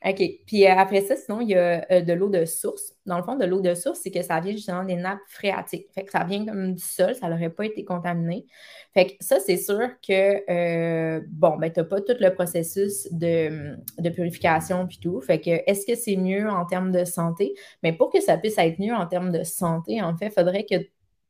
[0.04, 0.22] OK.
[0.48, 2.96] Puis euh, après ça, sinon, il y a euh, de l'eau de source.
[3.06, 5.88] Dans le fond, de l'eau de source, c'est que ça vient justement des nappes phréatiques.
[5.94, 8.46] Fait que ça vient comme du sol, ça n'aurait pas été contaminé.
[8.96, 13.08] Fait que ça, c'est sûr que, euh, bon, ben, tu n'as pas tout le processus
[13.12, 13.78] de,
[14.10, 15.22] purification puis tout.
[15.22, 17.54] Fait que, est-ce que c'est mieux en termes de santé?
[17.84, 20.66] Mais pour que ça puisse être mieux en termes de santé, en fait, il faudrait
[20.66, 20.78] que,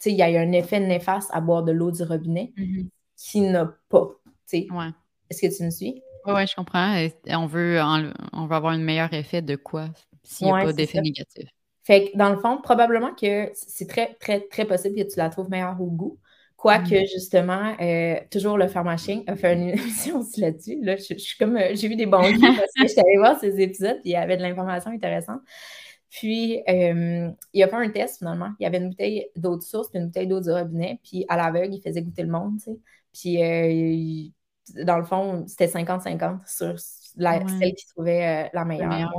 [0.06, 2.54] il y ait un effet néfaste à boire de l'eau du robinet.
[2.58, 2.88] Mm-hmm
[3.22, 4.10] qui n'a pas.
[4.54, 4.90] Ouais.
[5.30, 6.02] Est-ce que tu me suis?
[6.26, 6.94] Oui, ouais, je comprends.
[7.28, 7.80] on, veut
[8.34, 9.88] on veut avoir un meilleur effet de quoi
[10.24, 11.50] s'il n'y a pas d'effet négatif.
[11.84, 15.30] Fait que dans le fond, probablement que c'est très, très, très possible que tu la
[15.30, 16.20] trouves meilleure au goût.
[16.56, 17.08] Quoique, mm.
[17.08, 20.80] justement, euh, toujours le pharmacien a fait une émission aussi là-dessus.
[20.84, 23.40] Là, je, suis comme, euh, j'ai vu des bons livres parce que j'étais allée voir
[23.40, 25.42] ces épisodes, et il y avait de l'information intéressante.
[26.12, 28.50] Puis, euh, il a fait un test finalement.
[28.60, 31.26] Il y avait une bouteille d'eau de source, puis une bouteille d'eau du robinet, puis
[31.30, 32.78] à l'aveugle, il faisait goûter le monde, tu sais.
[33.14, 36.76] Puis, euh, dans le fond, c'était 50-50 sur
[37.18, 39.12] la, celle qui trouvait euh, la meilleure.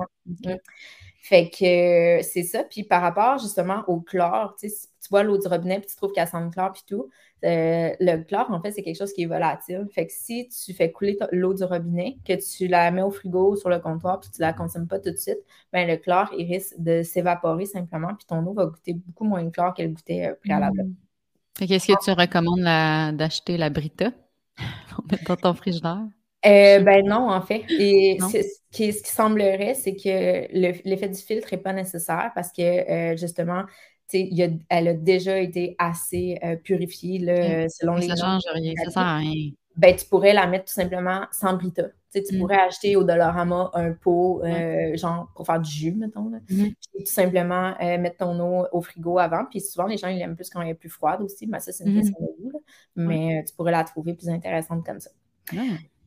[1.25, 2.65] Fait que euh, c'est ça.
[2.65, 5.95] Puis par rapport justement au chlore, tu sais, tu bois l'eau du robinet puis tu
[5.95, 7.11] trouves qu'elle sent le chlore puis tout,
[7.43, 9.87] le chlore, en fait, c'est quelque chose qui est volatile.
[9.93, 13.55] Fait que si tu fais couler l'eau du robinet, que tu la mets au frigo
[13.55, 15.39] sur le comptoir puis tu la consommes pas tout de suite,
[15.73, 19.45] ben le chlore, il risque de s'évaporer simplement puis ton eau va goûter beaucoup moins
[19.45, 20.89] de chlore qu'elle goûtait préalablement.
[20.89, 21.12] Mmh.
[21.59, 24.11] Qu'est-ce que tu recommandes d'acheter la Brita?
[24.91, 26.05] Pour mettre dans ton frigidaire?
[26.45, 27.65] Euh, ben non, en fait.
[27.71, 28.39] Et ce,
[28.73, 33.65] qui, semblerait, c'est que l'effet du filtre n'est pas nécessaire parce que euh, justement,
[34.13, 38.91] elle a déjà été assez euh, purifiée là, selon les Ça ne change rien, ça
[38.91, 39.51] sert à rien.
[39.77, 41.89] Ben, tu pourrais la mettre tout simplement sans Brita
[42.21, 42.39] tu mm.
[42.39, 46.31] pourrais acheter au Dollarama un pot, euh, genre pour faire du jus, mettons.
[46.31, 46.45] Mm-hmm.
[46.47, 49.47] Puis tout simplement euh, mettre ton eau au frigo avant.
[49.49, 51.47] Puis souvent, les gens, ils aiment plus quand elle est plus froide aussi.
[51.47, 52.01] Mais ça, c'est une mm-hmm.
[52.01, 52.63] question de goût.
[52.97, 55.11] Mais euh, tu pourrais la trouver plus intéressante comme ça.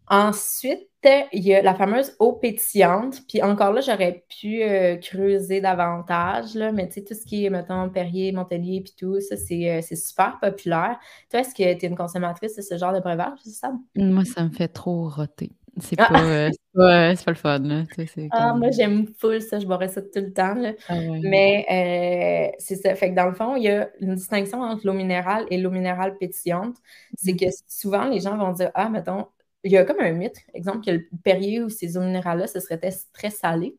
[0.07, 0.89] Ensuite,
[1.33, 3.21] il y a la fameuse eau pétillante.
[3.27, 4.61] Puis encore là, j'aurais pu
[5.01, 9.19] creuser davantage, là, mais tu sais, tout ce qui est, mettons, Perrier, Montelier, puis tout,
[9.21, 10.97] ça, c'est super populaire.
[11.29, 13.71] Toi, est-ce que tu es une consommatrice de ce genre de breuvage, c'est ça?
[13.95, 15.51] Moi, ça me fait trop roter.
[15.77, 16.07] C'est ah!
[16.09, 17.59] pas, euh, pas, pas, le fun.
[17.59, 17.83] Là.
[18.31, 19.59] Ah, moi, j'aime full ça.
[19.59, 20.53] Je boirais ça tout le temps.
[20.55, 20.71] Là.
[20.87, 22.95] Ah Mais euh, c'est ça.
[22.95, 25.71] Fait que dans le fond, il y a une distinction entre l'eau minérale et l'eau
[25.71, 26.77] minérale pétillante.
[27.17, 27.37] C'est mmh.
[27.37, 29.27] que souvent, les gens vont dire Ah, mettons,
[29.65, 32.59] il y a comme un mythe, exemple, que le Perrier ou ces eaux minérales-là, ce
[32.59, 32.79] serait
[33.13, 33.75] très salé.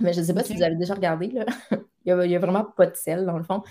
[0.00, 1.28] Mais je ne sais pas si vous avez déjà regardé.
[1.28, 1.44] Là.
[2.04, 3.62] il n'y a, vraiment pas de sel, dans le fond.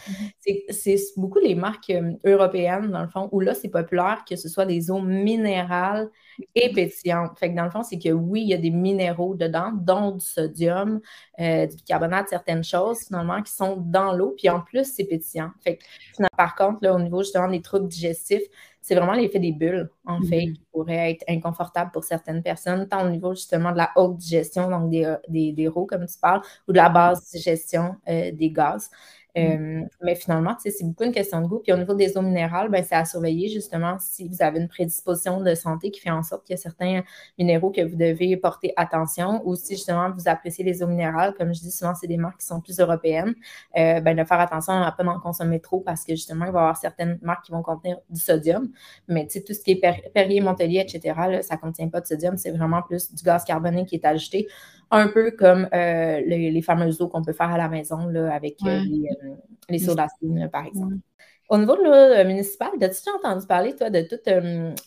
[0.46, 0.72] Mm-hmm.
[0.72, 4.48] C'est beaucoup les marques euh, européennes, dans le fond, où là, c'est populaire que ce
[4.48, 6.10] soit des eaux minérales
[6.56, 7.38] et pétillantes.
[7.38, 10.12] Fait que dans le fond, c'est que oui, il y a des minéraux dedans, dont
[10.12, 11.02] du sodium,
[11.40, 14.36] euh, du bicarbonate, certaines choses, finalement, qui sont dans l'eau.
[14.38, 15.52] Puis en plus, c'est pétillant.
[15.64, 15.84] Fait que,
[16.38, 18.44] par contre, là, au niveau justement des troubles digestifs,
[18.82, 20.54] c'est vraiment l'effet des bulles, en fait, mm-hmm.
[20.54, 24.70] qui pourrait être inconfortable pour certaines personnes, tant au niveau justement de la haute digestion,
[24.70, 28.50] donc des, euh, des, des comme tu parles, ou de la basse digestion euh, des
[28.50, 28.90] gaz.
[29.36, 29.88] Mm.
[30.02, 31.60] mais finalement, c'est beaucoup une question de goût.
[31.60, 34.68] Puis au niveau des eaux minérales, ben, c'est à surveiller justement si vous avez une
[34.68, 37.02] prédisposition de santé qui fait en sorte qu'il y a certains
[37.38, 41.54] minéraux que vous devez porter attention ou si justement vous appréciez les eaux minérales, comme
[41.54, 43.34] je dis souvent, c'est des marques qui sont plus européennes,
[43.74, 46.60] ben, de faire attention à ne pas en consommer trop parce que justement, il va
[46.60, 48.70] y avoir certaines marques qui vont contenir du sodium.
[49.08, 52.38] Mais tout ce qui est Perrier, Montpellier, etc., ça ne contient pas de sodium.
[52.38, 54.48] C'est vraiment plus du gaz carboné qui est ajouté,
[54.92, 58.58] un peu comme euh, les, fameuses eaux qu'on peut faire à la maison là, avec
[58.66, 59.36] euh, les, euh,
[59.70, 60.96] les sodacines, par exemple.
[61.50, 64.30] Au niveau de l'eau municipale, as-tu déjà entendu parler, toi, de tous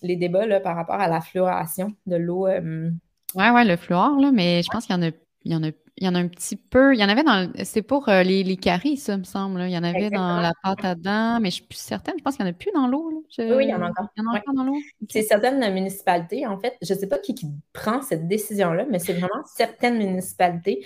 [0.02, 2.46] les débats là, par rapport à la fluoration de l'eau?
[2.46, 5.10] Oui, oui, le fluor, là, mais je pense qu'il y en a,
[5.44, 6.94] il y en a il y en a un petit peu.
[6.94, 7.52] Il y en avait dans.
[7.62, 9.60] C'est pour euh, les, les caries, ça, me semble.
[9.62, 12.14] Il y en avait dans la pâte à dents, mais je suis plus certaine.
[12.18, 13.24] Je pense qu'il n'y en a plus dans l'eau.
[13.38, 14.08] Oui, oui, il y en a encore.
[14.16, 14.76] Il y en a encore dans l'eau.
[15.08, 16.76] C'est certaines municipalités, en fait.
[16.82, 20.84] Je ne sais pas qui, qui prend cette décision-là, mais c'est vraiment certaines municipalités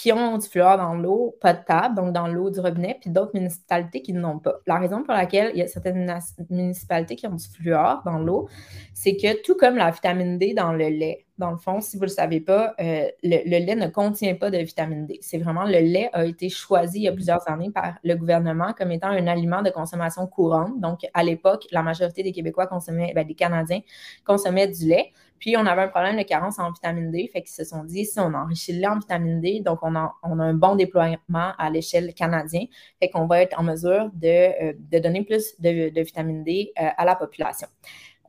[0.00, 4.00] qui ont du fluor dans l'eau potable, donc dans l'eau du robinet, puis d'autres municipalités
[4.00, 4.54] qui n'ont pas.
[4.64, 6.08] La raison pour laquelle il y a certaines
[6.50, 8.48] municipalités qui ont du fluor dans l'eau,
[8.94, 12.02] c'est que tout comme la vitamine D dans le lait, dans le fond, si vous
[12.02, 15.18] ne le savez pas, euh, le, lait ne contient pas de vitamine D.
[15.20, 18.74] C'est vraiment le lait a été choisi il y a plusieurs années par le gouvernement
[18.78, 20.80] comme étant un aliment de consommation courante.
[20.80, 23.80] Donc, à l'époque, la majorité des Québécois consommaient, ben, des Canadiens
[24.24, 25.10] consommaient du lait.
[25.38, 27.28] Puis, on avait un problème de carence en vitamine D.
[27.32, 30.14] Fait qu'ils se sont dit, si on enrichit le en vitamine D, donc on a,
[30.22, 31.18] un bon déploiement
[31.58, 32.66] à l'échelle canadienne,
[33.00, 36.88] fait qu'on va être en mesure de, euh, donner plus de, de vitamine D euh,
[36.96, 37.68] à la population.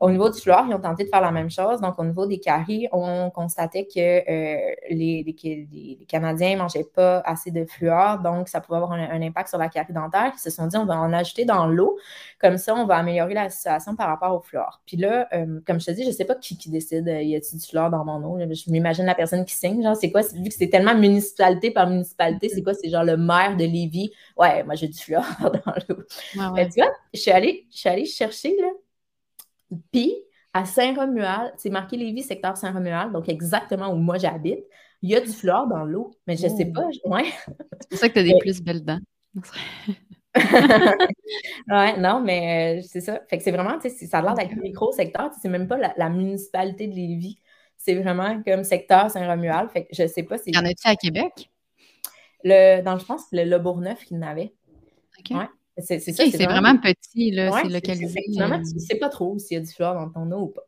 [0.00, 1.82] Au niveau du fluor, ils ont tenté de faire la même chose.
[1.82, 7.18] Donc, au niveau des caries, on constatait que euh, les, les, Canadiens ne mangeaient pas
[7.20, 10.32] assez de fluor, donc ça pouvait avoir un, impact sur la carie dentaire.
[10.34, 11.98] Ils se sont dit, on va en ajouter dans l'eau.
[12.40, 14.80] Comme ça, on va améliorer la situation par rapport au fluor.
[14.86, 17.20] Puis là, euh, comme je te dis, je ne sais pas qui, qui décide, euh,
[17.20, 18.38] y a-t-il du fluor dans mon eau?
[18.40, 19.82] Je m'imagine la personne qui signe.
[19.82, 20.22] Genre, c'est quoi?
[20.22, 22.72] Vu que c'est tellement municipalité par municipalité, c'est quoi?
[22.72, 24.12] C'est genre le maire de Lévis?
[24.38, 26.02] Ouais, moi, j'ai du fluor dans l'eau.
[26.32, 28.68] tu vois, je suis allée, je suis allée chercher, là
[29.92, 30.14] puis,
[30.52, 34.64] à Saint-Romuald, c'est marqué Lévis, secteur Saint-Romuald, donc exactement où moi j'habite.
[35.02, 36.86] Il y a du fluor dans l'eau, mais je ne sais pas.
[37.04, 37.24] Ouais.
[37.80, 38.98] C'est pour ça que tu as des plus belles dents.
[41.68, 43.20] ouais, non, mais euh, c'est ça.
[43.28, 45.30] Fait que c'est vraiment, tu sais, ça a l'air d'être un micro-secteur.
[45.40, 47.38] C'est même pas la, municipalité de Lévis.
[47.76, 49.70] C'est vraiment comme secteur Saint-Romuald.
[49.70, 50.50] Fait que je sais pas si.
[50.50, 51.50] Y en a-tu à Québec?
[52.44, 54.52] Le, dans, je pense, le Le Bourgneuf qui n'avait.
[55.18, 55.36] OK.
[55.36, 55.48] Ouais.
[55.82, 58.20] C'est vraiment, petit, là, c'est localisé.
[58.36, 60.48] Vraiment, tu ne sais pas trop s'il y a du fluor dans ton eau ou
[60.48, 60.62] pas.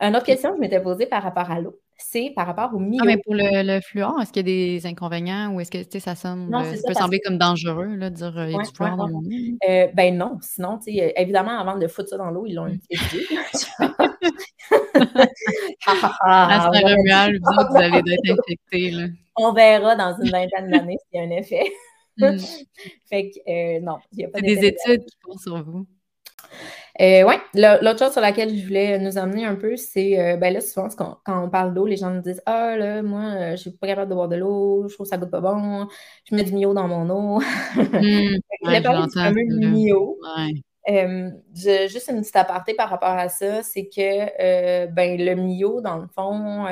[0.00, 2.78] Une autre question que je m'étais posée par rapport à l'eau, c'est par rapport au
[2.78, 3.00] milieu.
[3.02, 5.98] Ah, mais pour le, le fluor, est-ce qu'il y a des inconvénients ou est-ce que
[5.98, 8.62] ça, semble, non, ça, peut sembler comme dangereux là, de dire euh, il y a
[8.62, 9.58] du fluor dans mon eau?
[9.68, 13.26] Euh, ben non, sinon, évidemment, avant de foutre ça dans l'eau, ils l'ont utilisé.
[16.20, 16.76] ah, vous
[17.76, 18.94] allez être infecté.
[19.36, 21.64] On verra dans une vingtaine d'années s'il y a un effet.
[22.18, 22.38] Mm.
[23.08, 25.86] fait que euh, non, il n'y a pas des études qui font sur vous.
[27.00, 30.54] Euh, oui, l'autre chose sur laquelle je voulais nous emmener un peu, c'est, euh, ben
[30.54, 33.70] là, souvent, quand, on parle d'eau, les gens nous disent Ah, là, moi, je suis
[33.70, 35.88] pas capable de boire de l'eau, je trouve que ça goûte pas bon,
[36.24, 37.40] je mets du mio dans mon eau.
[37.76, 40.18] Mm, je parler du fameux mio.
[41.54, 46.06] juste une petite aparté par rapport à ça, c'est que ben, le mio, dans le
[46.14, 46.66] fond,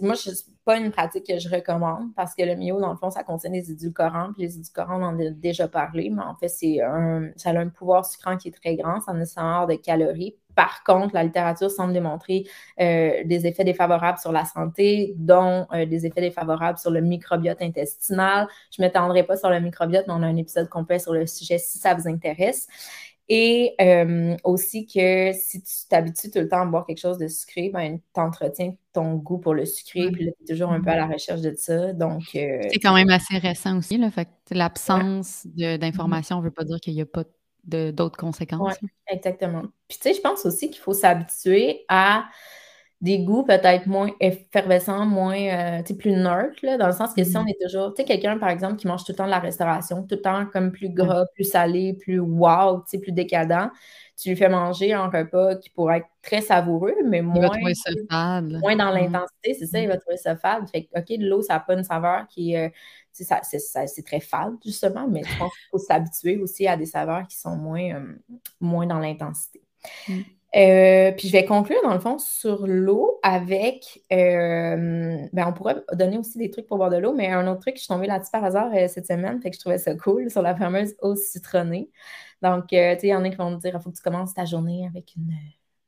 [0.00, 2.96] moi, je suis pas une pratique que je recommande parce que le mio, dans le
[2.96, 4.32] fond, ça contient des édulcorants.
[4.32, 7.58] Puis les édulcorants, on en a déjà parlé, mais en fait, c'est un, ça a
[7.58, 10.36] un pouvoir sucrant qui est très grand, ça ne sort de calories.
[10.54, 12.44] Par contre, la littérature semble démontrer
[12.80, 17.62] euh, des effets défavorables sur la santé, dont euh, des effets défavorables sur le microbiote
[17.62, 18.46] intestinal.
[18.70, 21.26] Je ne m'étendrai pas sur le microbiote, mais on a un épisode complet sur le
[21.26, 22.68] sujet si ça vous intéresse.
[23.34, 27.28] Et euh, aussi que si tu t'habitues tout le temps à boire quelque chose de
[27.28, 30.82] sucré, ben, tu entretiens ton goût pour le sucré, puis là, tu es toujours un
[30.82, 31.94] peu à la recherche de ça.
[31.94, 33.96] Donc, euh, c'est quand même assez récent aussi.
[33.96, 37.24] Là, fait l'absence d'informations ne veut pas dire qu'il n'y a pas
[37.64, 38.78] d'autres conséquences.
[39.06, 39.62] exactement.
[39.88, 42.26] Puis tu sais, je pense aussi qu'il faut s'habituer à
[43.02, 45.36] des goûts peut-être moins effervescents, moins,
[45.80, 47.50] euh, plus neutres, là, dans le sens que si on mm-hmm.
[47.50, 50.02] est toujours, tu sais, quelqu'un, par exemple, qui mange tout le temps de la restauration,
[50.02, 53.70] tout le temps comme plus gras, plus salé, plus wow, tu sais, plus décadent,
[54.16, 58.84] tu lui fais manger un repas qui pourrait être très savoureux, mais moins, moins dans
[58.84, 58.94] mm-hmm.
[58.94, 60.68] l'intensité, c'est ça, il va trouver ça fade.
[60.70, 62.68] Fait que, OK, de l'eau, ça n'a pas une saveur qui euh,
[63.12, 67.36] c'est très fade, justement, mais je pense qu'il faut s'habituer aussi à des saveurs qui
[67.36, 68.14] sont moins, euh,
[68.60, 69.60] moins dans l'intensité.
[70.08, 70.20] Mm.
[70.54, 75.82] Euh, puis je vais conclure dans le fond sur l'eau avec, euh, ben on pourrait
[75.94, 78.06] donner aussi des trucs pour boire de l'eau, mais un autre truc, je suis tombée
[78.06, 80.94] là-dessus par hasard euh, cette semaine, fait que je trouvais ça cool sur la fameuse
[81.00, 81.90] eau citronnée.
[82.42, 84.02] Donc, tu sais, il y en a qui vont me dire, il faut que tu
[84.02, 85.32] commences ta journée avec une,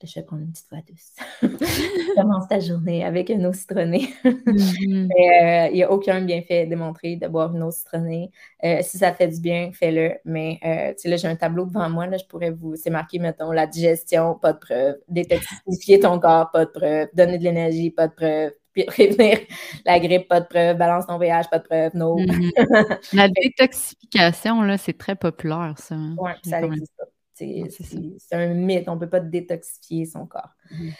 [0.05, 1.14] je vais prendre une petite voix douce.
[2.16, 4.09] Commence ta journée avec une eau citronnée.
[4.24, 5.11] Mm-hmm.
[5.24, 8.30] Euh, il n'y a aucun bienfait démontré de boire une eau citronnée.
[8.64, 10.14] Euh, si ça fait du bien, fais-le.
[10.24, 12.76] Mais euh, là, j'ai un tableau devant moi, là, je pourrais vous.
[12.76, 14.96] C'est marqué, mettons, la digestion, pas de preuve.
[15.09, 17.09] Détoxifier ton corps, pas de preuve.
[17.14, 18.52] Donner de l'énergie, pas de preuve
[18.86, 19.38] prévenir
[19.84, 22.18] la grippe, pas de preuve, balance ton VH, pas de preuve, no.
[22.18, 23.16] Mm-hmm.
[23.16, 25.94] La détoxification, là, c'est très populaire, ça.
[25.94, 26.16] Hein.
[26.18, 27.05] Oui, ça n'existe pas.
[27.35, 30.51] C'est un mythe, on ne peut pas détoxifier son corps.
[30.70, 30.93] Mm-hmm.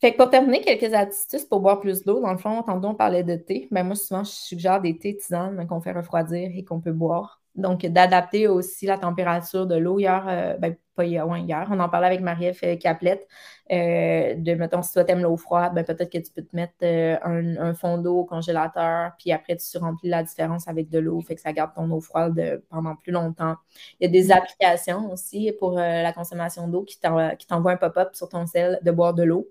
[0.00, 2.20] Fait que pour terminer, quelques astuces pour boire plus d'eau.
[2.20, 3.68] Dans le fond, tantôt on parlait de thé.
[3.70, 7.41] Ben moi, souvent, je suggère des thés tisanes qu'on fait refroidir et qu'on peut boire.
[7.54, 9.98] Donc, d'adapter aussi la température de l'eau.
[9.98, 13.26] Hier, euh, ben, pas hier, hier, on en parlait avec Marie-Ève Caplette,
[13.70, 16.74] euh, de, mettons, si toi t'aimes l'eau froide, ben, peut-être que tu peux te mettre
[16.82, 21.20] euh, un, fond d'eau au congélateur, puis après, tu remplis la différence avec de l'eau,
[21.20, 23.56] fait que ça garde ton eau froide pendant plus longtemps.
[24.00, 24.32] Il y a des mm.
[24.32, 29.14] applications aussi pour la consommation d'eau qui t'envoient un pop-up sur ton sel de boire
[29.14, 29.48] de l'eau.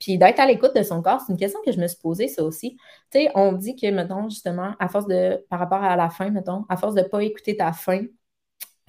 [0.00, 2.28] Puis d'être à l'écoute de son corps, c'est une question que je me suis posée,
[2.28, 2.76] ça aussi.
[3.10, 6.30] Tu sais, on dit que, mettons, justement, à force de, par rapport à la faim,
[6.30, 8.06] mettons, à force de ne pas écouter ta faim,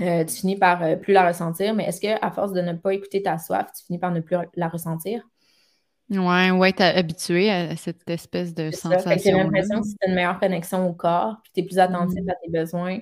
[0.01, 1.73] euh, tu finis par euh, plus la ressentir.
[1.75, 4.37] Mais est-ce qu'à force de ne pas écouter ta soif, tu finis par ne plus
[4.55, 5.27] la ressentir?
[6.11, 9.17] Ouais, ouais, t'es habitué à cette espèce de sensation.
[9.23, 12.29] J'ai l'impression que c'est une meilleure connexion au corps, puis tu es plus attentif mmh.
[12.29, 12.99] à tes besoins.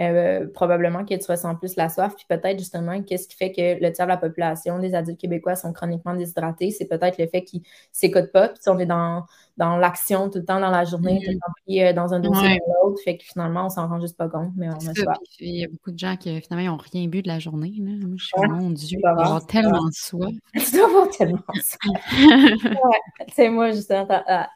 [0.00, 3.82] Euh, probablement que tu ressens plus la soif, puis peut-être justement, qu'est-ce qui fait que
[3.82, 7.42] le tiers de la population, des adultes québécois sont chroniquement déshydratés, c'est peut-être le fait
[7.42, 9.24] qu'ils ne s'écoutent pas, puis on est dans,
[9.56, 12.20] dans l'action tout le temps dans la journée, tout le temps pris euh, dans un
[12.20, 14.94] dossier ou l'autre, fait que finalement, on s'en rend juste pas compte, mais on a
[14.94, 15.18] soif.
[15.40, 17.74] Il y a beaucoup de gens qui finalement n'ont rien bu de la journée.
[17.78, 17.92] Là.
[18.06, 20.34] Moi, je suis, mon Dieu, avoir tellement soif.
[20.54, 22.12] tu dois avoir tellement soif.
[22.12, 23.26] ouais.
[23.28, 24.06] Tu sais, moi, justement,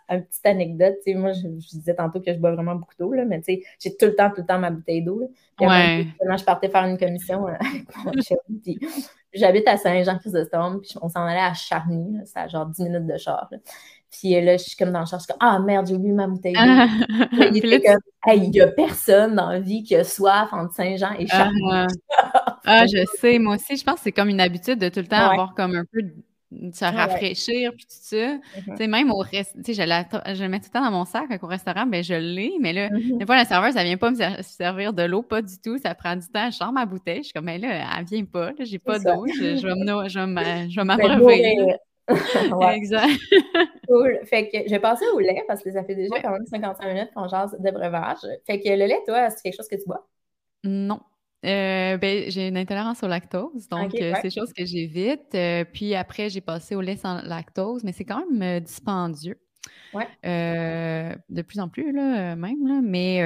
[0.08, 3.12] une petite anecdote, tu sais, moi, je, disais tantôt que je bois vraiment beaucoup d'eau,
[3.26, 5.30] mais tu sais, j'ai tout le temps, tout le temps ma bouteille d'eau.
[5.60, 6.06] Ouais.
[6.20, 8.38] je partais faire une commission euh, avec mon chef.
[8.62, 8.78] Puis
[9.32, 13.16] j'habite à Saint-Jean-Chrysostome, puis on s'en allait à Charny, c'est à genre 10 minutes de
[13.16, 13.48] char.
[14.10, 15.94] Puis euh, là, je suis comme dans le char, je suis comme Ah merde, j'ai
[15.94, 16.54] oublié ma bouteille
[17.52, 18.00] il était comme
[18.34, 21.26] il n'y a personne dans la vie qui a soif entre Saint-Jean et.
[21.30, 21.86] Ah,
[22.64, 25.06] ah, je sais, moi aussi, je pense que c'est comme une habitude de tout le
[25.06, 26.14] temps avoir comme un peu de
[26.72, 28.16] se rafraîchir, puis tout ça.
[28.16, 28.40] Mm-hmm.
[28.68, 31.04] Tu sais, même au restaurant, tu sais, je, le mets tout le temps dans mon
[31.04, 33.18] sac, au restaurant, ben je l'ai, mais là, mm-hmm.
[33.18, 35.94] des fois, la serveuse, elle vient pas me servir de l'eau, pas du tout, ça
[35.94, 38.52] prend du temps, je sors ma bouteille, je suis comme, mais là, elle vient pas,
[38.58, 41.76] j'ai pas d'eau, je, je vais m'abreuver.
[42.74, 43.18] Exact.
[43.88, 44.20] cool.
[44.24, 46.86] Fait que je vais passer au lait parce que ça fait déjà quand même 55
[46.86, 48.18] minutes qu'on jase de breuvage.
[48.46, 50.06] Fait que le lait, toi, c'est quelque chose que tu bois?
[50.64, 51.00] Non.
[51.44, 55.34] Euh, ben, j'ai une intolérance au lactose, donc euh, c'est chose que j'évite.
[55.34, 59.38] Euh, puis après, j'ai passé au lait sans lactose, mais c'est quand même dispendieux.
[59.92, 60.06] Ouais.
[60.22, 62.66] de plus en plus, là, même.
[62.66, 63.18] Là, mais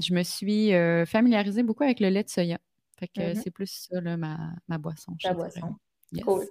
[0.00, 0.72] je me suis
[1.06, 2.58] familiarisée beaucoup avec le lait de soya.
[2.98, 3.40] Fait que mm-hmm.
[3.42, 4.36] c'est plus ça, là, ma,
[4.66, 5.14] ma boisson.
[5.22, 5.76] Ta boisson.
[6.24, 6.44] Cool.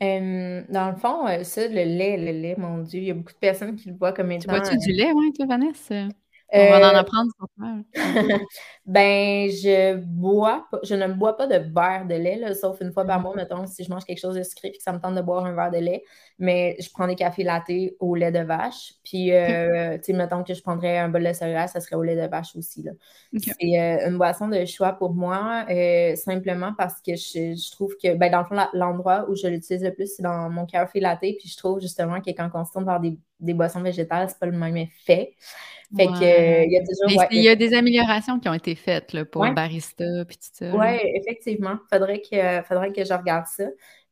[0.00, 3.38] Dans le fond, ça, le lait, le lait, mon Dieu, il y a beaucoup de
[3.38, 4.42] personnes qui le voient comme étant.
[4.42, 6.08] Tu bois-tu du lait, ouais, toi, Vanessa?
[6.52, 7.48] On va en euh, apprendre sur
[8.86, 13.20] ben, je bois je ne bois pas de verre de lait, sauf une fois par
[13.20, 15.22] mois, mettons, si je mange quelque chose de sucré et que ça me tente de
[15.22, 16.04] boire un verre de lait.
[16.38, 18.94] Mais je prends des cafés latés au lait de vache.
[19.04, 22.02] Puis, euh, tu sais, mettons que je prendrais un bol de céréales, ça serait au
[22.02, 22.86] lait de vache aussi.
[23.38, 25.64] C'est euh, une boisson de choix pour moi,
[26.16, 29.94] simplement parce que je, trouve que, ben, dans le fond, l'endroit où je l'utilise le
[29.94, 31.36] plus, c'est dans mon café laté.
[31.38, 34.38] Puis, je trouve justement que quand on se tourne vers des, des boissons végétales, c'est
[34.38, 35.34] pas le même effet.
[35.96, 37.24] Fait que, il y a toujours.
[37.30, 40.48] il y a des améliorations qui ont été faites là, pour le barista puis tout
[40.52, 40.74] ça.
[40.74, 41.76] Oui, effectivement.
[41.92, 43.64] Faudrait que, faudrait que je regarde ça.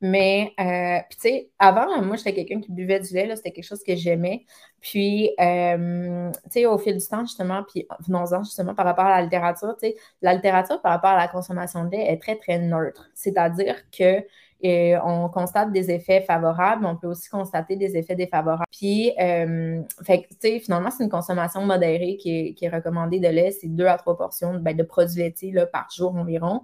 [0.05, 3.64] Mais, euh, puis tu sais, avant, moi, j'étais quelqu'un qui buvait du lait, c'était quelque
[3.64, 4.45] chose que j'aimais.
[4.80, 9.18] Puis, euh, tu sais, au fil du temps, justement, puis venons-en justement par rapport à
[9.18, 12.35] la littérature, tu sais, la littérature par rapport à la consommation de lait est très,
[12.35, 13.11] très neutre.
[13.14, 14.24] C'est-à-dire que
[14.62, 18.64] et on constate des effets favorables, mais on peut aussi constater des effets défavorables.
[18.70, 23.50] Puis, euh, fait tu sais, finalement, c'est une consommation modérée qui est, recommandée de lait.
[23.50, 26.62] C'est deux à trois portions ben, de produits laitiers là, par jour environ.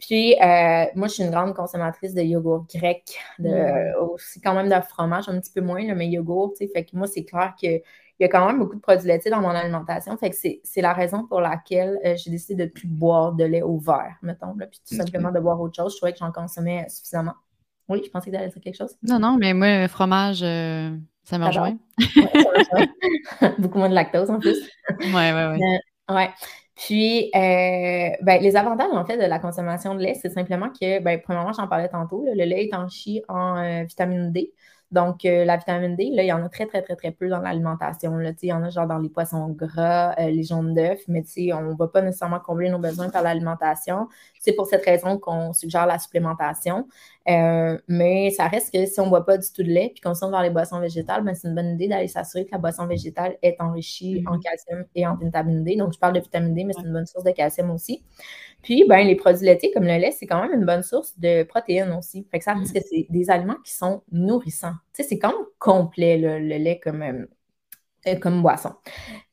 [0.00, 4.02] Puis, euh, moi, je suis une grande consommatrice de yogourt grec, de, mm.
[4.10, 6.72] aussi quand même de fromage, un petit peu moins, mais yogourt, tu sais.
[6.72, 7.80] Fait que moi, c'est clair que
[8.20, 10.16] il y a quand même beaucoup de produits laitiers dans mon alimentation.
[10.16, 13.44] Fait que c'est la raison pour laquelle euh, j'ai décidé de ne plus boire de
[13.44, 15.92] lait au verre, mettons, puis tout simplement de boire autre chose.
[15.92, 17.34] Je trouvais que j'en consommais suffisamment.
[17.88, 18.96] Oui, je pensais que tu allais dire quelque chose.
[19.02, 21.76] Non, non, mais moi, fromage, euh, ça me rejoint.
[23.58, 24.58] beaucoup moins de lactose en plus.
[25.00, 26.14] Oui, oui, oui.
[26.14, 26.30] ouais.
[26.76, 31.00] Puis, euh, ben, les avantages, en fait, de la consommation de lait, c'est simplement que,
[31.00, 34.52] ben, premièrement, j'en parlais tantôt, le lait est enrichi en vitamine D.
[34.94, 37.40] Donc, la vitamine D, là, il y en a très, très, très, très peu dans
[37.40, 38.16] l'alimentation.
[38.20, 41.76] Il y en a genre dans les poissons gras, les jaunes d'œufs, mais on ne
[41.76, 44.08] va pas nécessairement combler nos besoins par l'alimentation.
[44.44, 46.86] C'est pour cette raison qu'on suggère la supplémentation.
[47.26, 50.14] mais ça reste que si on ne boit pas du tout de lait puis qu'on
[50.14, 52.86] se vers les boissons végétales, ben, c'est une bonne idée d'aller s'assurer que la boisson
[52.86, 54.42] végétale est enrichie en mm-hmm.
[54.42, 55.76] calcium et en vitamine D.
[55.76, 58.04] Donc, je parle de vitamine D, mais c'est une bonne source de calcium aussi.
[58.62, 61.42] Puis, ben, les produits laitiers comme le lait, c'est quand même une bonne source de
[61.44, 62.26] protéines aussi.
[62.30, 62.78] Fait que ça reste mm.
[62.78, 64.74] que c'est des aliments qui sont nourrissants.
[64.94, 67.26] Tu sais, c'est quand même complet, le lait comme, euh, euh,
[68.20, 68.72] comme boisson.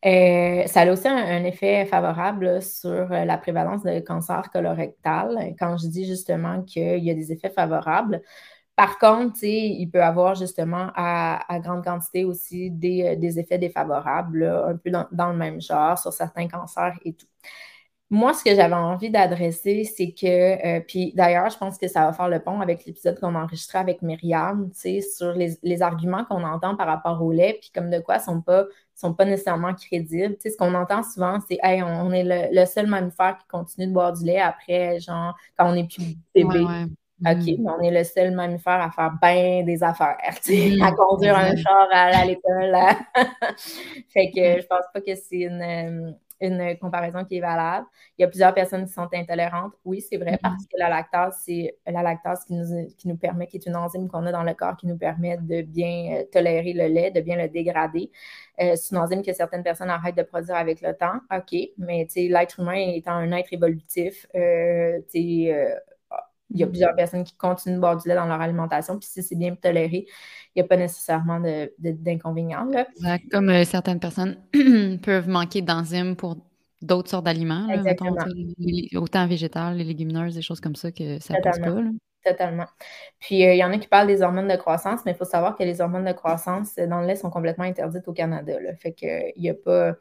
[0.06, 5.56] Euh, ça a aussi un, effet favorable sur la prévalence de cancer colorectal.
[5.60, 8.22] Quand je dis justement qu'il y a des effets favorables,
[8.76, 14.90] par contre, il peut avoir justement à, grande quantité aussi des, effets défavorables, un peu
[14.90, 17.28] dans, le même genre sur certains cancers et tout.
[18.14, 22.06] Moi, ce que j'avais envie d'adresser, c'est que, euh, puis d'ailleurs, je pense que ça
[22.06, 25.82] va faire le pont avec l'épisode qu'on a enregistré avec Myriam, tu sais, sur les,
[25.82, 29.24] arguments qu'on entend par rapport au lait, puis comme de quoi sont pas sont pas
[29.24, 30.36] nécessairement crédibles.
[30.36, 33.88] Tu sais, ce qu'on entend souvent, c'est Hey, on, est le, seul mammifère qui continue
[33.88, 36.66] de boire du lait après, genre, quand on n'est plus bébé.
[37.24, 37.64] OK, mm.
[37.64, 40.82] mais on est le seul mammifère à faire bien des affaires, tu sais, mm.
[40.82, 42.76] à conduire un char à, l'école.
[44.10, 46.12] fait que je pense pas que c'est une, euh,
[46.42, 47.86] une comparaison qui est valable.
[48.18, 49.74] Il y a plusieurs personnes qui sont intolérantes.
[49.86, 53.48] Oui, c'est vrai, parce que la lactase, c'est la lactase qui nous, qui nous permet,
[53.48, 56.24] qui est une enzyme qu'on a dans le corps qui nous permet de bien euh,
[56.32, 58.12] tolérer le lait, de bien le dégrader.
[58.62, 61.20] Euh, c'est une enzyme que certaines personnes arrêtent de produire avec le temps.
[61.36, 65.00] OK, mais l'être humain étant un être évolutif, euh,
[66.54, 69.08] il y a plusieurs personnes qui continuent de boire du lait dans leur alimentation, puis
[69.08, 70.06] si c'est bien toléré,
[70.56, 71.42] il n'y a pas nécessairement
[71.80, 72.70] d'inconvénients.
[73.32, 74.38] Comme euh, certaines personnes
[75.02, 76.38] peuvent manquer d'enzymes pour
[76.82, 77.68] d'autres sortes d'aliments,
[78.96, 81.76] autant végétal, les légumineuses, des choses comme ça que ça ne passe pas.
[82.24, 82.68] Totalement.
[83.20, 85.26] Puis, euh, il y en a qui parlent des hormones de croissance, mais il faut
[85.26, 88.60] savoir que les hormones de croissance dans le lait sont complètement interdites au Canada.
[88.60, 88.76] Là.
[88.76, 89.96] Fait qu'il n'y a, pas,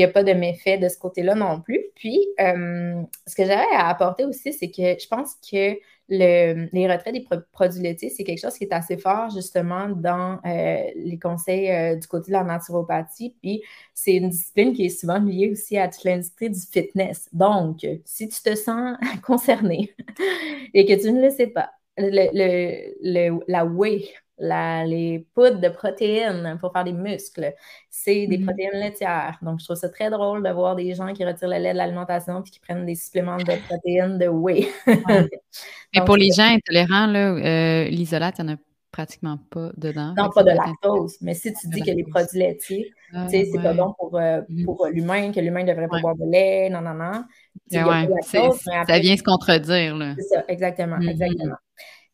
[0.00, 1.80] a pas de méfait de ce côté-là non plus.
[1.94, 5.78] Puis, euh, ce que j'avais à apporter aussi, c'est que je pense que
[6.08, 10.84] les retraits des produits laitiers, c'est quelque chose qui est assez fort justement dans euh,
[10.94, 13.34] les conseils euh, du côté de la naturopathie.
[13.42, 13.62] Puis
[13.94, 17.28] c'est une discipline qui est souvent liée aussi à toute l'industrie du fitness.
[17.32, 19.94] Donc, si tu te sens concerné
[20.74, 24.08] et que tu ne le sais pas, la whey
[24.42, 27.54] les poudres de protéines pour faire des muscles,
[27.88, 28.44] c'est des mm-hmm.
[28.44, 29.38] protéines laitières.
[29.42, 31.78] Donc, je trouve ça très drôle de voir des gens qui retirent le lait de
[31.78, 34.68] l'alimentation puis qui prennent des suppléments de protéines de whey.
[34.86, 38.56] Mais pour les gens intolérants, euh, l'isolate, il n'y en a
[38.90, 40.14] pratiquement pas dedans.
[40.16, 41.16] Non, pas de lactose.
[41.22, 44.64] Mais si tu dis que les produits laitiers, ah, c'est pas bon pour, euh, mm-hmm.
[44.64, 47.24] pour l'humain, que l'humain devrait pas boire de lait, non, non, non.
[47.70, 49.96] ça vient se contredire.
[50.18, 51.10] C'est ça, exactement, mm-hmm.
[51.10, 51.56] exactement.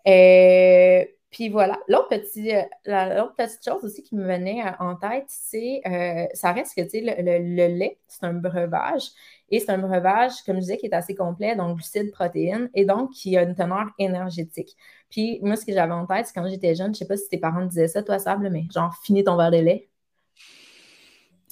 [0.06, 1.04] Euh,
[1.38, 5.80] puis voilà, l'autre, petit, euh, petite chose aussi qui me venait euh, en tête, c'est,
[5.86, 9.04] euh, ça reste que, tu sais, le, lait, c'est un breuvage.
[9.48, 12.84] Et c'est un breuvage, comme je disais, qui est assez complet, donc glucides, protéines, et
[12.84, 14.76] donc qui a une teneur énergétique.
[15.10, 17.28] Puis moi, ce que j'avais en tête, c'est quand j'étais jeune, je sais pas si
[17.28, 19.88] tes parents disaient ça, toi, Sable, mais genre, finis ton verre de lait.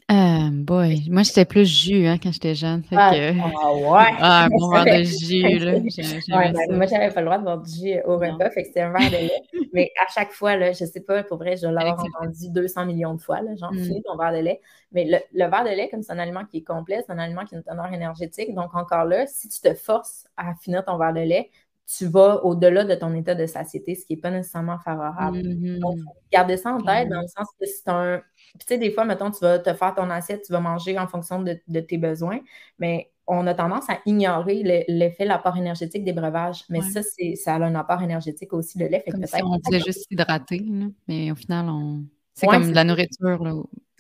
[0.09, 2.85] Euh, boy, moi j'étais plus jus hein, quand j'étais jeune.
[2.93, 3.41] ah, que...
[3.41, 4.15] ah ouais!
[4.21, 5.73] Ah, un bon verre de jus, là.
[5.73, 8.69] Ouais, ben, moi j'avais pas le droit de boire du jus au repas, fait que
[8.69, 9.43] c'était un verre de lait.
[9.73, 13.15] Mais à chaque fois, là, je sais pas, pour vrai, je l'ai entendu 200 millions
[13.15, 13.83] de fois, là, genre, mmh.
[13.83, 14.61] finis ton verre de lait.
[14.93, 17.19] Mais le, le verre de lait, comme c'est un aliment qui est complet, c'est un
[17.19, 18.55] aliment qui a une teneur énergétique.
[18.55, 21.51] Donc encore là, si tu te forces à finir ton verre de lait,
[21.87, 25.39] tu vas au-delà de ton état de satiété, ce qui n'est pas nécessairement favorable.
[25.39, 25.79] Mm-hmm.
[25.79, 25.99] Donc,
[26.33, 28.23] garder ça en tête dans le sens que c'est un.
[28.59, 31.07] Tu sais, des fois, mettons, tu vas te faire ton assiette, tu vas manger en
[31.07, 32.41] fonction de, tes besoins,
[32.79, 36.65] mais on a tendance à ignorer l'effet, l'apport énergétique des breuvages.
[36.69, 39.03] Mais ça, ça a un apport énergétique aussi de lait.
[39.11, 40.65] Comme si on faisait juste hydrater,
[41.09, 42.05] mais au final, on...
[42.35, 43.43] c'est comme de la nourriture.
[43.43, 43.55] Là.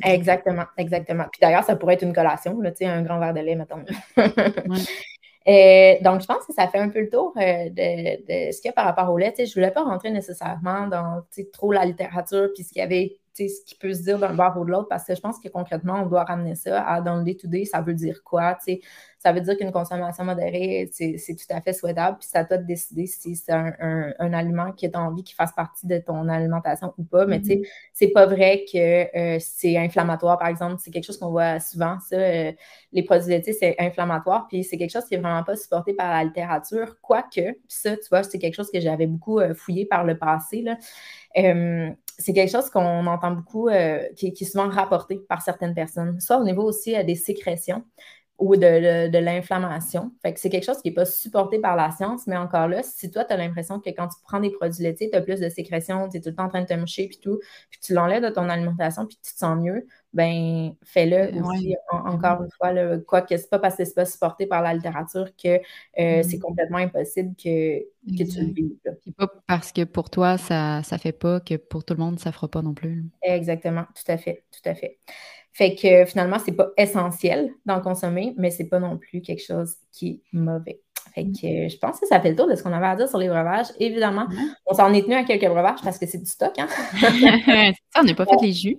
[0.04, 1.24] Exactement, exactement.
[1.32, 3.84] Puis d'ailleurs, ça pourrait être une collation, là, un grand verre de lait, mettons.
[5.48, 8.68] Euh, donc, je pense que ça fait un peu le tour euh, de, ce qu'il
[8.68, 9.32] y a par rapport au lait.
[9.38, 13.16] je ne voulais pas rentrer nécessairement dans trop la littérature puis ce qu'il y avait
[13.36, 15.48] ce qui peut se dire d'un bord ou de l'autre, parce que je pense que
[15.48, 18.56] concrètement, on doit ramener ça à dans le day-to-day, ça veut dire quoi?
[19.18, 22.64] Ça veut dire qu'une consommation modérée, c'est tout à fait souhaitable, puis ça toi de
[22.64, 27.04] décider si c'est un, aliment qui est envie qu'il fasse partie de ton alimentation ou
[27.04, 27.26] pas.
[27.26, 27.90] Mais tu sais, mm-hmm.
[27.92, 30.76] c'est pas vrai que euh, c'est inflammatoire, par exemple.
[30.78, 32.16] C'est quelque chose qu'on voit souvent, ça.
[32.16, 32.52] Euh,
[32.92, 36.10] les produits laitiers, c'est inflammatoire, puis c'est quelque chose qui est vraiment pas supporté par
[36.10, 40.04] la littérature, quoique, ça, tu vois, c'est quelque chose que j'avais beaucoup euh, fouillé par
[40.04, 40.76] le passé, là
[42.18, 46.38] c'est quelque chose qu'on entend beaucoup, euh, qui, est souvent rapporté par certaines personnes, soit
[46.38, 47.84] au niveau aussi euh, des sécrétions.
[48.38, 50.12] Ou de, de, l'inflammation.
[50.22, 52.82] Fait que c'est quelque chose qui n'est pas supporté par la science, mais encore là,
[52.82, 55.40] si toi, tu as l'impression que quand tu prends des produits laitiers, tu as plus
[55.40, 57.38] de sécrétion, tu es le temps en train de te moucher, puis tout,
[57.70, 59.86] puis tu l'enlèves de ton alimentation, puis tu te sens mieux,
[60.16, 64.06] ben fais-le aussi, encore une fois, là, quoi que c'est pas parce que c'est pas
[64.06, 65.60] supporté par la littérature que euh,
[65.98, 66.22] mm-hmm.
[66.22, 68.76] c'est complètement impossible que, que tu le vives.
[69.18, 72.32] pas parce que pour toi, ça ne fait pas que pour tout le monde, ça
[72.32, 73.04] fera pas non plus.
[73.20, 74.98] Exactement, tout à fait, tout à fait.
[75.52, 79.74] Fait que finalement, c'est pas essentiel d'en consommer, mais c'est pas non plus quelque chose
[79.92, 80.80] qui est mauvais.
[81.14, 81.32] Fait mm.
[81.32, 83.18] que je pense que ça fait le tour de ce qu'on avait à dire sur
[83.18, 83.66] les breuvages.
[83.78, 84.26] Évidemment,
[84.64, 86.58] on s'en est tenu à quelques breuvages parce que c'est du stock.
[86.58, 86.68] Hein?
[87.92, 88.78] ça, on n'a pas fait les jus.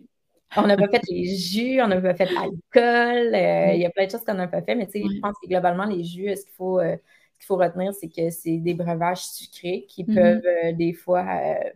[0.55, 3.35] On n'a pas fait les jus, on n'a pas fait l'alcool.
[3.35, 5.19] Euh, il y a plein de choses qu'on n'a pas fait, mais tu sais, je
[5.19, 6.95] pense que globalement, les jus, ce qu'il faut, euh,
[7.39, 10.15] faut retenir, c'est que c'est des breuvages sucrés qui mm-hmm.
[10.15, 11.25] peuvent euh, des fois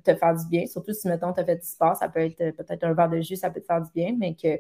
[0.04, 0.66] te faire du bien.
[0.68, 3.20] Surtout si, mettons, tu as fait du sport, ça peut être peut-être un verre de
[3.20, 4.60] jus, ça peut te faire du bien, mais que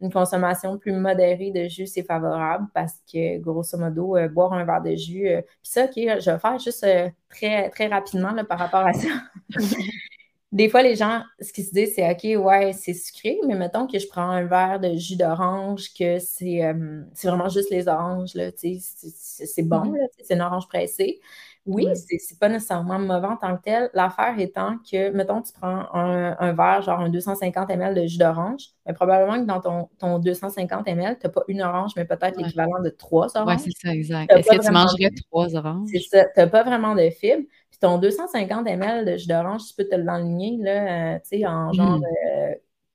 [0.00, 4.82] une consommation plus modérée de jus, c'est favorable parce que, grosso modo, boire un verre
[4.82, 5.26] de jus,
[5.62, 6.86] puis ça, OK, je vais faire juste
[7.28, 9.08] très, très rapidement là, par rapport à ça.
[10.52, 13.86] des fois, les gens, ce qu'ils se disent, c'est OK, ouais, c'est sucré, mais mettons
[13.86, 18.30] que je prends un verre de jus d'orange, que c'est euh, vraiment juste les oranges,
[18.30, 20.08] c'est bon, mm-hmm.
[20.22, 21.20] c'est une orange pressée.
[21.66, 23.90] Oui, c'est pas nécessairement mauvais en tant que tel.
[23.94, 28.62] L'affaire étant que, mettons, tu prends un, verre, genre un 250 ml de jus d'orange,
[28.86, 32.36] mais probablement que dans ton, ton 250 ml, tu n'as pas une orange, mais peut-être
[32.38, 33.60] l'équivalent de trois oranges.
[33.64, 34.32] Oui, c'est ça, exact.
[34.32, 35.88] Est-ce que tu mangerais trois oranges?
[35.92, 36.24] C'est ça.
[36.24, 37.44] Tu n'as pas vraiment de fibres
[37.80, 42.00] ton 250 ml de jus d'orange, tu peux te l'enligner là, euh, en genre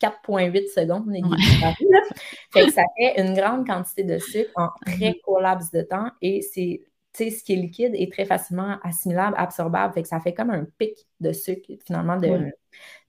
[0.01, 0.55] 4,8 mm.
[0.55, 1.11] euh, secondes.
[2.53, 6.09] fait que ça fait une grande quantité de sucre en très court laps de temps
[6.21, 6.81] et c'est
[7.15, 9.93] ce qui est liquide est très facilement assimilable, absorbable.
[9.93, 12.51] Fait que ça fait comme un pic de sucre, finalement, de,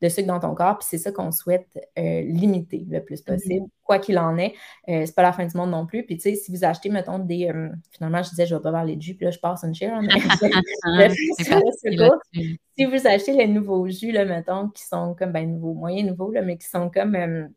[0.03, 0.79] de sucre dans ton corps.
[0.79, 3.35] Puis c'est ça qu'on souhaite euh, limiter le plus mm-hmm.
[3.35, 3.67] possible.
[3.83, 4.55] Quoi qu'il en est,
[4.89, 6.05] euh, c'est pas la fin du monde non plus.
[6.05, 7.49] Puis tu sais, si vous achetez, mettons, des.
[7.49, 9.75] Euh, finalement, je disais, je vais pas parler de jus, puis là, je passe une
[9.75, 10.01] share.
[12.77, 16.31] si vous achetez les nouveaux jus, là, mettons, qui sont comme, ben, nouveaux, moyens nouveaux,
[16.31, 17.51] là, mais qui sont comme.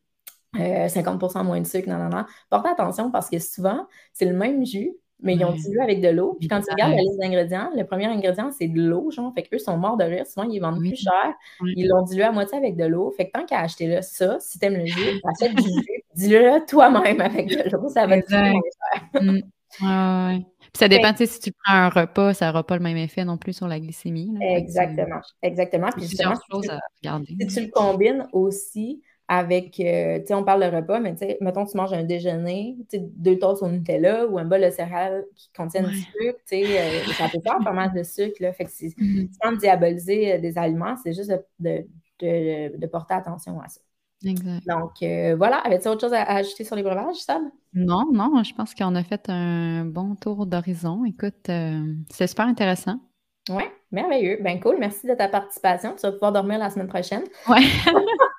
[0.55, 2.25] 50% moins de sucre, non, non, non.
[2.49, 6.09] Portez attention parce que souvent, c'est le même jus, mais ils ont dilué avec de
[6.09, 6.37] l'eau.
[6.39, 9.33] Puis quand tu regardes la liste d'ingrédients, le premier ingrédient, c'est de l'eau, genre.
[9.33, 10.25] Fait qu'eux sont morts de rire.
[10.25, 11.33] Souvent, ils vendent plus cher.
[11.61, 13.11] Ils l'ont dilué à moitié avec de l'eau.
[13.11, 16.65] Fait que tant qu'à acheter là, ça, si t'aimes le jus, achète du jus, dis-le
[16.65, 17.89] toi-même avec de l'eau.
[17.89, 19.21] Ça va moins cher.
[19.21, 19.39] Mm.
[19.81, 20.45] ouais.
[20.59, 22.97] Puis ça dépend, tu sais, si tu prends un repas, ça n'aura pas le même
[22.97, 24.37] effet non plus sur la glycémie.
[24.41, 25.21] exactement.
[25.41, 25.89] Exactement.
[25.95, 27.35] Puis justement, choses à regarder.
[27.39, 29.01] si tu le combines aussi
[29.31, 32.03] avec, euh, tu sais, on parle de repas, mais tu sais, mettons, tu manges un
[32.03, 35.99] déjeuner, tu sais, deux tasses au Nutella ou un bol de céréales qui contiennent du
[35.99, 38.51] sucre, tu sais, euh, ça peut faire pas mal de sucre, là.
[38.53, 39.29] Fait que c'est, mm-hmm.
[39.41, 41.85] sans diaboliser euh, des aliments, c'est juste de,
[42.19, 43.81] de, de, porter attention à ça.
[44.25, 44.65] Exact.
[44.67, 45.57] Donc, voilà.
[45.57, 47.51] Avais-tu autre chose à, ajouter sur les breuvages, Sam?
[47.73, 51.05] Non, non, je pense qu'on a fait un bon tour d'horizon.
[51.05, 51.49] Écoute,
[52.09, 52.99] c'est super intéressant.
[53.49, 54.39] Oui, merveilleux.
[54.41, 55.95] Ben cool, merci de ta participation.
[55.95, 57.23] Tu vas pouvoir dormir la semaine prochaine.
[57.47, 57.61] Ouais.